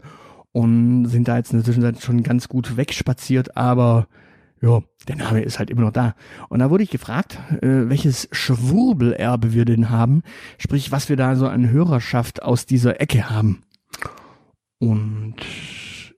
und 0.52 1.06
sind 1.06 1.28
da 1.28 1.36
jetzt 1.36 1.52
in 1.52 1.58
der 1.58 1.64
Zwischenzeit 1.64 2.00
schon 2.00 2.22
ganz 2.22 2.48
gut 2.48 2.76
wegspaziert, 2.76 3.56
aber 3.56 4.06
ja, 4.62 4.82
der 5.08 5.16
Name 5.16 5.42
ist 5.42 5.58
halt 5.58 5.68
immer 5.68 5.82
noch 5.82 5.92
da. 5.92 6.14
Und 6.48 6.60
da 6.60 6.70
wurde 6.70 6.84
ich 6.84 6.90
gefragt, 6.90 7.38
äh, 7.60 7.88
welches 7.88 8.28
Schwurbelerbe 8.32 9.52
wir 9.52 9.64
denn 9.66 9.90
haben, 9.90 10.22
sprich, 10.58 10.90
was 10.90 11.08
wir 11.08 11.16
da 11.16 11.36
so 11.36 11.46
an 11.48 11.70
Hörerschaft 11.70 12.42
aus 12.42 12.64
dieser 12.64 13.00
Ecke 13.00 13.28
haben. 13.28 13.62
Und 14.78 15.36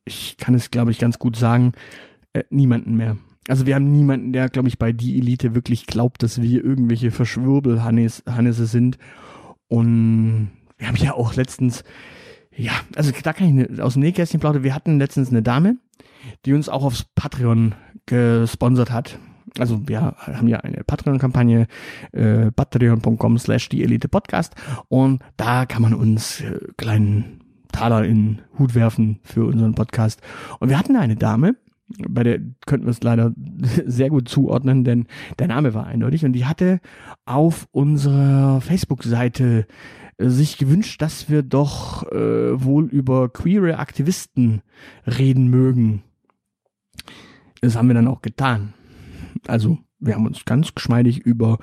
ich 0.05 0.37
kann 0.37 0.55
es, 0.55 0.71
glaube 0.71 0.93
ich, 0.93 0.99
ganz 0.99 1.19
gut 1.19 1.37
sagen, 1.37 1.73
äh, 2.33 2.45
niemanden 2.51 2.97
mehr. 2.97 3.17
Also 3.49 3.67
wir 3.67 3.75
haben 3.75 3.91
niemanden, 3.91 4.33
der, 4.33 4.49
glaube 4.49 4.69
ich, 4.69 4.79
bei 4.79 4.93
die 4.93 5.19
Elite 5.19 5.55
wirklich 5.55 5.87
glaubt, 5.87 6.23
dass 6.23 6.41
wir 6.43 6.65
irgendwelche 6.65 7.11
Verschwurbelhannisse 7.11 8.67
sind. 8.67 8.99
Und 9.69 10.51
wir 10.79 10.89
haben 10.89 10.97
ja 10.97 11.15
auch 11.15 11.35
letztens, 11.35 11.85
ja, 12.55 12.73
also 12.95 13.13
da 13.23 13.33
kann 13.33 13.59
ich 13.59 13.81
aus 13.81 13.95
dem 13.95 14.03
Nähkästchen 14.03 14.41
plaudern. 14.41 14.63
Wir 14.63 14.75
hatten 14.75 14.99
letztens 14.99 15.31
eine 15.31 15.43
Dame, 15.43 15.77
die 16.45 16.53
uns 16.53 16.69
auch 16.69 16.85
aufs 16.85 17.05
Patreon 17.15 17.75
gesponsert 18.07 18.91
hat. 18.91 19.19
Also 19.59 19.89
wir 19.89 20.03
haben 20.03 20.49
ja 20.49 20.61
eine 20.61 20.85
Patreon-Kampagne, 20.85 21.67
äh, 22.13 22.51
patreon.com 22.53 23.39
slash 23.39 23.69
die 23.69 23.83
Elite 23.83 24.09
Podcast 24.09 24.55
und 24.89 25.23
da 25.37 25.65
kann 25.65 25.83
man 25.83 25.95
uns 25.95 26.43
äh, 26.43 26.59
kleinen 26.77 27.41
Taler 27.73 28.05
in 28.05 28.43
Hut 28.59 28.75
werfen 28.75 29.21
für 29.23 29.47
unseren 29.47 29.75
Podcast. 29.75 30.21
Und 30.61 30.69
wir 30.69 30.79
hatten 30.79 30.97
eine 30.97 31.17
Dame, 31.17 31.57
bei 31.89 32.25
der 32.25 32.41
könnten 32.67 32.87
wir 32.87 32.91
es 32.91 33.03
leider 33.03 33.33
sehr 33.87 34.11
gut 34.11 34.29
zuordnen, 34.29 34.85
denn 34.85 35.07
der 35.39 35.49
Name 35.49 35.75
war 35.75 35.87
eindeutig 35.87 36.25
und 36.25 36.33
die 36.33 36.47
hatte 36.47 36.81
auf 37.25 37.69
unserer 37.73 38.61
Facebook-Seite 38.61 39.67
äh, 40.19 40.29
sich 40.29 40.59
gewünscht, 40.59 41.01
dass 41.03 41.31
wir 41.31 41.43
doch 41.43 42.11
äh, 42.11 42.63
wohl 42.63 42.87
über 42.87 43.29
queere 43.29 43.79
Aktivisten 43.79 44.63
reden 45.07 45.49
mögen. 45.49 46.03
Das 47.61 47.77
haben 47.77 47.89
wir 47.89 47.95
dann 47.95 48.09
auch 48.09 48.23
getan. 48.23 48.75
Also 49.47 49.79
wir 49.99 50.15
haben 50.15 50.27
uns 50.27 50.45
ganz 50.45 50.75
geschmeidig 50.75 51.19
über 51.19 51.59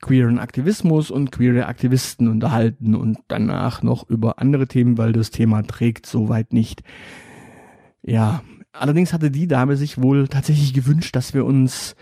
queeren 0.00 0.38
Aktivismus 0.38 1.10
und 1.10 1.32
queere 1.32 1.66
Aktivisten 1.66 2.28
unterhalten 2.28 2.94
und 2.94 3.18
danach 3.28 3.82
noch 3.82 4.08
über 4.08 4.38
andere 4.38 4.68
Themen, 4.68 4.96
weil 4.96 5.12
das 5.12 5.30
Thema 5.30 5.62
trägt 5.62 6.06
soweit 6.06 6.52
nicht. 6.52 6.82
Ja, 8.02 8.42
allerdings 8.78 9.12
hatte 9.12 9.30
die 9.30 9.46
Dame 9.46 9.76
sich 9.76 10.00
wohl 10.00 10.28
tatsächlich 10.28 10.72
gewünscht, 10.74 11.14
dass 11.16 11.34
wir 11.34 11.44
uns 11.44 11.96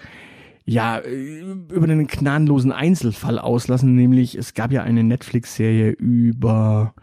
ja 0.64 1.00
über 1.00 1.85
einen 1.85 2.06
gnadenlosen 2.06 2.73
Einzelfall 2.73 3.38
auslassen, 3.38 3.95
nämlich 3.95 4.37
es 4.37 4.54
gab 4.54 4.73
ja 4.73 4.83
eine 4.83 5.04
Netflix-Serie 5.04 5.90
über 5.90 6.95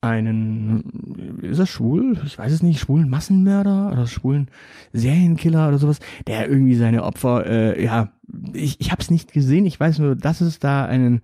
einen, 0.00 1.38
ist 1.42 1.58
er 1.58 1.66
schwul? 1.66 2.20
Ich 2.24 2.38
weiß 2.38 2.52
es 2.52 2.62
nicht, 2.62 2.80
schwulen 2.80 3.08
Massenmörder 3.08 3.90
oder 3.92 4.06
schwulen 4.06 4.48
Serienkiller 4.92 5.68
oder 5.68 5.78
sowas, 5.78 5.98
der 6.26 6.48
irgendwie 6.48 6.76
seine 6.76 7.02
Opfer, 7.02 7.46
äh, 7.46 7.84
ja, 7.84 8.12
ich, 8.52 8.80
ich 8.80 8.90
habe 8.90 9.00
es 9.00 9.10
nicht 9.10 9.32
gesehen, 9.32 9.66
ich 9.66 9.78
weiß 9.78 9.98
nur, 9.98 10.14
dass 10.14 10.40
es 10.40 10.58
da 10.58 10.84
einen, 10.84 11.22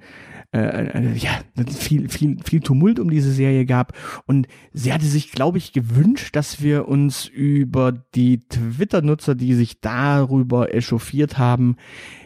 äh, 0.53 0.59
äh, 0.59 1.13
ja, 1.15 1.31
viel, 1.67 2.09
viel, 2.09 2.39
viel 2.43 2.61
Tumult 2.61 2.99
um 2.99 3.11
diese 3.11 3.33
Serie 3.33 3.67
gab 3.67 3.93
und 4.27 4.47
sie 4.73 4.93
hatte 4.93 5.05
sich, 5.05 5.33
glaube 5.33 5.59
ich, 5.59 5.73
gewünscht, 5.73 6.35
dass 6.35 6.63
wir 6.63 6.89
uns 6.89 7.27
über 7.27 7.93
die 7.93 8.47
Twitter-Nutzer, 8.49 9.35
die 9.35 9.55
sich 9.55 9.81
darüber 9.81 10.75
echauffiert 10.75 11.39
haben, 11.39 11.77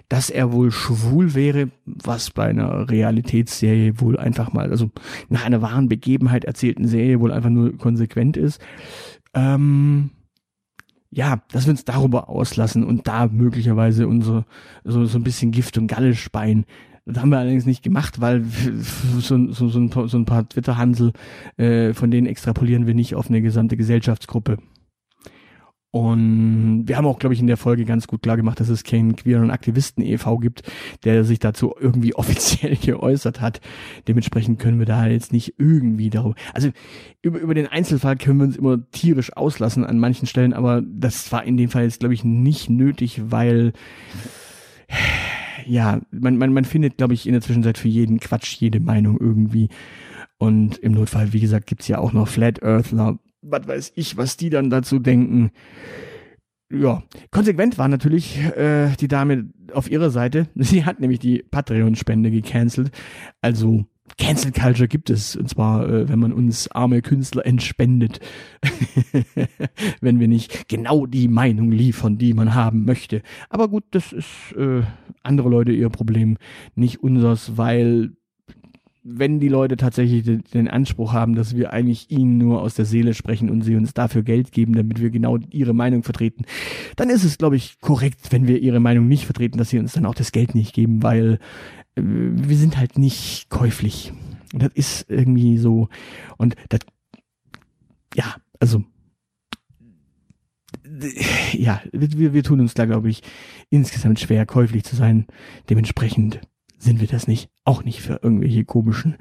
dass 0.08 0.30
er 0.30 0.52
wohl 0.52 0.70
schwul 0.70 1.34
wäre, 1.34 1.70
was 1.84 2.30
bei 2.30 2.46
einer 2.46 2.88
Realitätsserie 2.88 4.00
wohl 4.00 4.18
einfach 4.18 4.52
mal, 4.52 4.70
also 4.70 4.90
nach 5.28 5.44
einer 5.44 5.60
wahren 5.60 5.88
Begebenheit 5.88 6.44
erzählten 6.44 6.86
Serie 6.86 7.20
wohl 7.20 7.32
einfach 7.32 7.50
nur 7.50 7.76
konsequent 7.76 8.36
ist. 8.36 8.60
Ähm, 9.34 10.10
ja, 11.10 11.40
dass 11.52 11.66
wir 11.66 11.70
uns 11.70 11.84
darüber 11.84 12.28
auslassen 12.28 12.84
und 12.84 13.06
da 13.06 13.26
möglicherweise 13.26 14.06
unsere 14.06 14.44
so, 14.84 15.04
so 15.06 15.18
ein 15.18 15.24
bisschen 15.24 15.50
Gift 15.50 15.78
und 15.78 15.86
Galle 15.86 16.14
speien. 16.14 16.66
Das 17.06 17.22
haben 17.22 17.30
wir 17.30 17.38
allerdings 17.38 17.64
nicht 17.64 17.82
gemacht, 17.82 18.20
weil 18.20 18.44
so, 19.18 19.52
so, 19.52 19.68
so, 19.68 19.78
ein, 19.78 19.90
paar, 19.90 20.08
so 20.08 20.18
ein 20.18 20.26
paar 20.26 20.48
Twitter-Hansel, 20.48 21.12
äh, 21.56 21.94
von 21.94 22.10
denen 22.10 22.26
extrapolieren 22.26 22.86
wir 22.86 22.94
nicht 22.94 23.14
auf 23.14 23.28
eine 23.28 23.40
gesamte 23.40 23.76
Gesellschaftsgruppe. 23.76 24.58
Und 25.90 26.84
wir 26.86 26.98
haben 26.98 27.06
auch, 27.06 27.18
glaube 27.18 27.34
ich, 27.34 27.40
in 27.40 27.46
der 27.46 27.56
Folge 27.56 27.86
ganz 27.86 28.06
gut 28.06 28.22
klar 28.22 28.36
gemacht, 28.36 28.60
dass 28.60 28.68
es 28.68 28.84
keinen 28.84 29.16
queeren 29.16 29.50
Aktivisten 29.50 30.04
e.V. 30.04 30.36
gibt, 30.38 30.62
der 31.04 31.24
sich 31.24 31.38
dazu 31.38 31.74
irgendwie 31.78 32.14
offiziell 32.16 32.76
geäußert 32.76 33.40
hat. 33.40 33.60
Dementsprechend 34.06 34.58
können 34.58 34.78
wir 34.78 34.86
da 34.86 35.06
jetzt 35.06 35.32
nicht 35.32 35.54
irgendwie 35.58 36.10
darüber. 36.10 36.34
Also 36.52 36.70
über, 37.22 37.38
über 37.38 37.54
den 37.54 37.66
Einzelfall 37.66 38.16
können 38.16 38.38
wir 38.38 38.44
uns 38.44 38.56
immer 38.56 38.78
tierisch 38.90 39.34
auslassen 39.34 39.84
an 39.84 39.98
manchen 39.98 40.26
Stellen, 40.26 40.52
aber 40.52 40.82
das 40.82 41.32
war 41.32 41.44
in 41.44 41.56
dem 41.56 41.70
Fall 41.70 41.84
jetzt, 41.84 42.00
glaube 42.00 42.14
ich, 42.14 42.22
nicht 42.22 42.68
nötig, 42.68 43.22
weil 43.30 43.72
ja, 45.66 46.00
man, 46.10 46.36
man, 46.36 46.52
man 46.52 46.64
findet, 46.64 46.98
glaube 46.98 47.14
ich, 47.14 47.26
in 47.26 47.32
der 47.32 47.42
Zwischenzeit 47.42 47.78
für 47.78 47.88
jeden 47.88 48.20
Quatsch 48.20 48.56
jede 48.56 48.80
Meinung 48.80 49.18
irgendwie. 49.18 49.68
Und 50.38 50.78
im 50.78 50.92
Notfall, 50.92 51.32
wie 51.32 51.40
gesagt, 51.40 51.66
gibt's 51.66 51.88
ja 51.88 51.98
auch 51.98 52.12
noch 52.12 52.28
Flat 52.28 52.62
Earthler, 52.62 53.18
was 53.42 53.66
weiß 53.66 53.92
ich, 53.94 54.16
was 54.16 54.36
die 54.36 54.50
dann 54.50 54.70
dazu 54.70 54.98
denken. 54.98 55.50
Ja, 56.70 57.02
konsequent 57.30 57.78
war 57.78 57.88
natürlich 57.88 58.38
äh, 58.38 58.94
die 59.00 59.08
Dame 59.08 59.50
auf 59.72 59.90
ihrer 59.90 60.10
Seite. 60.10 60.48
Sie 60.54 60.84
hat 60.84 61.00
nämlich 61.00 61.18
die 61.18 61.42
Patreon-Spende 61.42 62.30
gecancelt. 62.30 62.90
Also 63.40 63.86
Cancel 64.16 64.52
Culture 64.52 64.88
gibt 64.88 65.10
es, 65.10 65.36
und 65.36 65.48
zwar, 65.48 65.88
äh, 65.88 66.08
wenn 66.08 66.18
man 66.18 66.32
uns 66.32 66.70
arme 66.70 67.02
Künstler 67.02 67.44
entspendet, 67.44 68.20
wenn 70.00 70.18
wir 70.18 70.28
nicht 70.28 70.68
genau 70.68 71.06
die 71.06 71.28
Meinung 71.28 71.70
liefern, 71.70 72.18
die 72.18 72.32
man 72.34 72.54
haben 72.54 72.84
möchte. 72.84 73.22
Aber 73.50 73.68
gut, 73.68 73.84
das 73.90 74.12
ist 74.12 74.54
äh, 74.56 74.82
andere 75.22 75.48
Leute 75.48 75.72
ihr 75.72 75.90
Problem, 75.90 76.38
nicht 76.74 77.02
unseres, 77.02 77.56
weil 77.56 78.12
wenn 79.10 79.40
die 79.40 79.48
Leute 79.48 79.76
tatsächlich 79.76 80.22
den, 80.24 80.42
den, 80.52 80.68
Anspruch 80.68 81.12
haben, 81.12 81.34
dass 81.34 81.56
wir 81.56 81.72
eigentlich 81.72 82.10
ihnen 82.10 82.36
nur 82.36 82.60
aus 82.60 82.74
der 82.74 82.84
Seele 82.84 83.14
sprechen 83.14 83.48
und 83.48 83.62
sie 83.62 83.76
uns 83.76 83.94
dafür 83.94 84.22
Geld 84.22 84.52
geben, 84.52 84.74
damit 84.74 85.00
wir 85.00 85.10
genau 85.10 85.38
ihre 85.50 85.72
Meinung 85.72 86.02
vertreten, 86.02 86.44
dann 86.96 87.08
ist 87.08 87.24
es, 87.24 87.38
glaube 87.38 87.56
ich, 87.56 87.80
korrekt, 87.80 88.30
wenn 88.30 88.46
wir 88.46 88.58
ihre 88.60 88.80
Meinung 88.80 89.08
nicht 89.08 89.24
vertreten, 89.24 89.56
dass 89.56 89.70
sie 89.70 89.78
uns 89.78 89.94
dann 89.94 90.04
auch 90.04 90.14
das 90.14 90.32
Geld 90.32 90.54
nicht 90.54 90.74
geben, 90.74 91.02
weil 91.02 91.38
äh, 91.96 92.02
wir 92.02 92.56
sind 92.56 92.76
halt 92.76 92.98
nicht 92.98 93.48
käuflich. 93.48 94.12
Das 94.52 94.70
ist 94.74 95.10
irgendwie 95.10 95.56
so. 95.58 95.88
Und 96.36 96.54
das, 96.68 96.80
ja, 98.14 98.36
also, 98.60 98.84
ja, 101.52 101.80
wir, 101.92 102.34
wir 102.34 102.42
tun 102.42 102.60
uns 102.60 102.74
da, 102.74 102.84
glaube 102.84 103.08
ich, 103.08 103.22
insgesamt 103.70 104.20
schwer, 104.20 104.44
käuflich 104.44 104.84
zu 104.84 104.96
sein. 104.96 105.26
Dementsprechend 105.70 106.40
sind 106.78 107.00
wir 107.00 107.08
das 107.08 107.26
nicht. 107.26 107.50
Auch 107.64 107.84
nicht 107.84 108.00
für 108.00 108.20
irgendwelche 108.22 108.64
komischen 108.64 109.16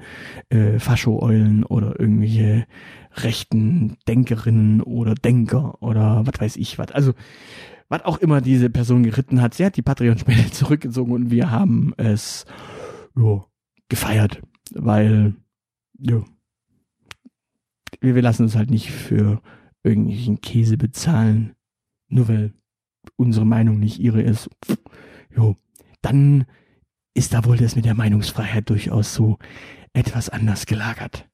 äh, 0.48 0.78
Fascho-Eulen 0.78 1.64
oder 1.64 1.98
irgendwelche 1.98 2.66
rechten 3.14 3.96
Denkerinnen 4.06 4.80
oder 4.80 5.14
Denker 5.14 5.82
oder 5.82 6.26
was 6.26 6.40
weiß 6.40 6.56
ich 6.56 6.78
was. 6.78 6.92
Also, 6.92 7.14
was 7.88 8.04
auch 8.04 8.18
immer 8.18 8.40
diese 8.40 8.70
Person 8.70 9.02
geritten 9.02 9.42
hat, 9.42 9.54
sie 9.54 9.64
hat 9.64 9.76
die 9.76 9.82
Patreon-Spende 9.82 10.50
zurückgezogen 10.52 11.12
und 11.12 11.30
wir 11.30 11.50
haben 11.50 11.94
es 11.96 12.46
jo, 13.16 13.44
gefeiert, 13.88 14.40
weil 14.74 15.34
jo, 15.98 16.24
wir, 18.00 18.14
wir 18.14 18.22
lassen 18.22 18.44
uns 18.44 18.56
halt 18.56 18.70
nicht 18.70 18.90
für 18.90 19.40
irgendwelchen 19.82 20.40
Käse 20.40 20.76
bezahlen, 20.76 21.54
nur 22.08 22.28
weil 22.28 22.54
unsere 23.16 23.46
Meinung 23.46 23.78
nicht 23.78 23.98
ihre 23.98 24.22
ist. 24.22 24.50
Jo, 25.34 25.56
dann 26.02 26.46
ist 27.18 27.34
da 27.34 27.44
wohl 27.44 27.56
das 27.56 27.74
mit 27.74 27.84
der 27.84 27.96
Meinungsfreiheit 27.96 28.70
durchaus 28.70 29.12
so 29.12 29.38
etwas 29.92 30.28
anders 30.28 30.66
gelagert. 30.66 31.28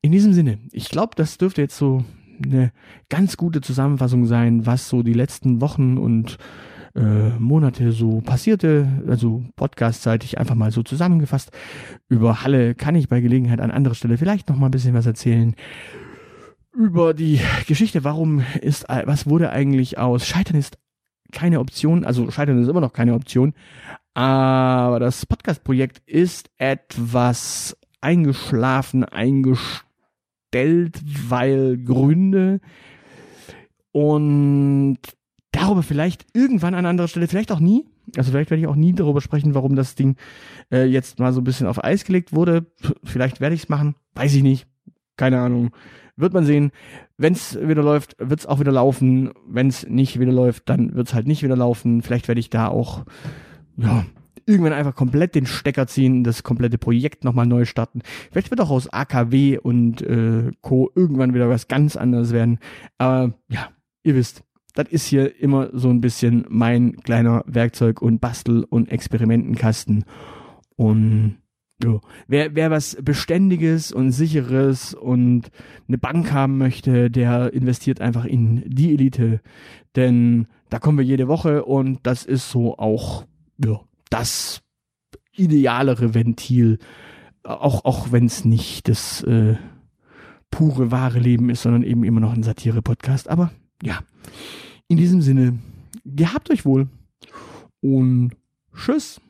In 0.00 0.12
diesem 0.12 0.32
Sinne, 0.32 0.58
ich 0.72 0.88
glaube, 0.88 1.12
das 1.14 1.36
dürfte 1.36 1.60
jetzt 1.60 1.76
so 1.76 2.06
eine 2.42 2.72
ganz 3.10 3.36
gute 3.36 3.60
Zusammenfassung 3.60 4.24
sein, 4.24 4.64
was 4.64 4.88
so 4.88 5.02
die 5.02 5.12
letzten 5.12 5.60
Wochen 5.60 5.98
und 5.98 6.38
äh, 6.96 7.38
Monate 7.38 7.92
so 7.92 8.22
passierte, 8.22 8.88
also 9.06 9.44
podcastseitig 9.56 10.38
einfach 10.38 10.54
mal 10.54 10.70
so 10.70 10.82
zusammengefasst. 10.82 11.50
Über 12.08 12.42
Halle 12.42 12.74
kann 12.74 12.94
ich 12.94 13.10
bei 13.10 13.20
Gelegenheit 13.20 13.60
an 13.60 13.70
anderer 13.70 13.94
Stelle 13.94 14.16
vielleicht 14.16 14.48
noch 14.48 14.56
mal 14.56 14.68
ein 14.68 14.72
bisschen 14.72 14.94
was 14.94 15.04
erzählen. 15.04 15.54
Über 16.72 17.12
die 17.12 17.40
Geschichte, 17.66 18.04
warum 18.04 18.42
ist, 18.62 18.86
was 18.88 19.28
wurde 19.28 19.50
eigentlich 19.50 19.98
aus 19.98 20.26
Scheitern 20.26 20.56
ist 20.56 20.78
keine 21.30 21.60
Option, 21.60 22.04
also 22.04 22.30
Scheitern 22.30 22.60
ist 22.60 22.68
immer 22.68 22.80
noch 22.80 22.92
keine 22.92 23.14
Option, 23.14 23.54
aber 24.14 25.00
das 25.00 25.26
Podcast-Projekt 25.26 26.02
ist 26.06 26.50
etwas 26.58 27.76
eingeschlafen, 28.00 29.04
eingestellt, 29.04 31.00
weil 31.28 31.78
Gründe 31.78 32.60
und 33.92 34.98
darüber 35.52 35.82
vielleicht 35.82 36.26
irgendwann 36.34 36.74
an 36.74 36.86
anderer 36.86 37.08
Stelle, 37.08 37.28
vielleicht 37.28 37.52
auch 37.52 37.60
nie. 37.60 37.86
Also 38.16 38.30
vielleicht 38.30 38.50
werde 38.50 38.62
ich 38.62 38.66
auch 38.66 38.76
nie 38.76 38.92
darüber 38.92 39.20
sprechen, 39.20 39.54
warum 39.54 39.76
das 39.76 39.94
Ding 39.94 40.16
äh, 40.72 40.84
jetzt 40.84 41.18
mal 41.18 41.32
so 41.32 41.40
ein 41.40 41.44
bisschen 41.44 41.66
auf 41.66 41.82
Eis 41.82 42.04
gelegt 42.04 42.32
wurde. 42.32 42.66
Vielleicht 43.04 43.40
werde 43.40 43.54
ich 43.54 43.64
es 43.64 43.68
machen, 43.68 43.94
weiß 44.14 44.34
ich 44.34 44.42
nicht. 44.42 44.66
Keine 45.16 45.40
Ahnung. 45.40 45.70
Wird 46.16 46.34
man 46.34 46.44
sehen. 46.44 46.72
Wenn 47.16 47.32
es 47.32 47.58
wieder 47.60 47.82
läuft, 47.82 48.16
wird 48.18 48.40
es 48.40 48.46
auch 48.46 48.60
wieder 48.60 48.72
laufen. 48.72 49.30
Wenn 49.46 49.68
es 49.68 49.86
nicht 49.86 50.18
wieder 50.18 50.32
läuft, 50.32 50.68
dann 50.68 50.94
wird 50.94 51.08
es 51.08 51.14
halt 51.14 51.26
nicht 51.26 51.42
wieder 51.42 51.56
laufen. 51.56 52.02
Vielleicht 52.02 52.28
werde 52.28 52.40
ich 52.40 52.50
da 52.50 52.68
auch, 52.68 53.04
ja, 53.82 54.04
irgendwann 54.46 54.72
einfach 54.72 54.94
komplett 54.94 55.34
den 55.34 55.46
Stecker 55.46 55.86
ziehen, 55.86 56.24
das 56.24 56.42
komplette 56.42 56.78
Projekt 56.78 57.24
nochmal 57.24 57.46
neu 57.46 57.64
starten. 57.64 58.02
Vielleicht 58.30 58.50
wird 58.50 58.60
auch 58.60 58.70
aus 58.70 58.88
AKW 58.88 59.58
und 59.58 60.02
äh, 60.02 60.50
Co. 60.60 60.90
irgendwann 60.94 61.34
wieder 61.34 61.48
was 61.48 61.68
ganz 61.68 61.96
anderes 61.96 62.32
werden. 62.32 62.58
Aber 62.98 63.34
ja, 63.48 63.68
ihr 64.02 64.14
wisst, 64.14 64.42
das 64.74 64.88
ist 64.88 65.06
hier 65.06 65.40
immer 65.40 65.70
so 65.72 65.88
ein 65.88 66.00
bisschen 66.00 66.44
mein 66.48 66.96
kleiner 66.98 67.44
Werkzeug- 67.46 68.02
und 68.02 68.20
Bastel- 68.20 68.64
und 68.64 68.90
Experimentenkasten. 68.90 70.04
Und 70.76 71.36
ja, 71.82 71.98
wer, 72.28 72.54
wer 72.54 72.70
was 72.70 72.96
Beständiges 73.02 73.90
und 73.92 74.12
Sicheres 74.12 74.94
und 74.94 75.50
eine 75.88 75.98
Bank 75.98 76.32
haben 76.32 76.58
möchte, 76.58 77.10
der 77.10 77.52
investiert 77.52 78.00
einfach 78.00 78.24
in 78.24 78.62
die 78.66 78.92
Elite. 78.92 79.40
Denn 79.96 80.46
da 80.68 80.78
kommen 80.78 80.98
wir 80.98 81.04
jede 81.04 81.26
Woche 81.26 81.64
und 81.64 82.00
das 82.02 82.24
ist 82.24 82.50
so 82.50 82.76
auch 82.78 83.26
ja, 83.64 83.80
das 84.10 84.62
idealere 85.32 86.14
Ventil. 86.14 86.78
Auch, 87.42 87.84
auch 87.84 88.12
wenn 88.12 88.26
es 88.26 88.44
nicht 88.44 88.88
das 88.88 89.22
äh, 89.22 89.56
pure, 90.50 90.90
wahre 90.90 91.18
Leben 91.18 91.48
ist, 91.48 91.62
sondern 91.62 91.82
eben 91.82 92.04
immer 92.04 92.20
noch 92.20 92.32
ein 92.32 92.42
Satire-Podcast. 92.42 93.28
Aber 93.28 93.50
ja, 93.82 94.00
in 94.88 94.96
diesem 94.96 95.22
Sinne, 95.22 95.58
gehabt 96.04 96.50
euch 96.50 96.64
wohl 96.64 96.88
und 97.80 98.32
tschüss. 98.74 99.20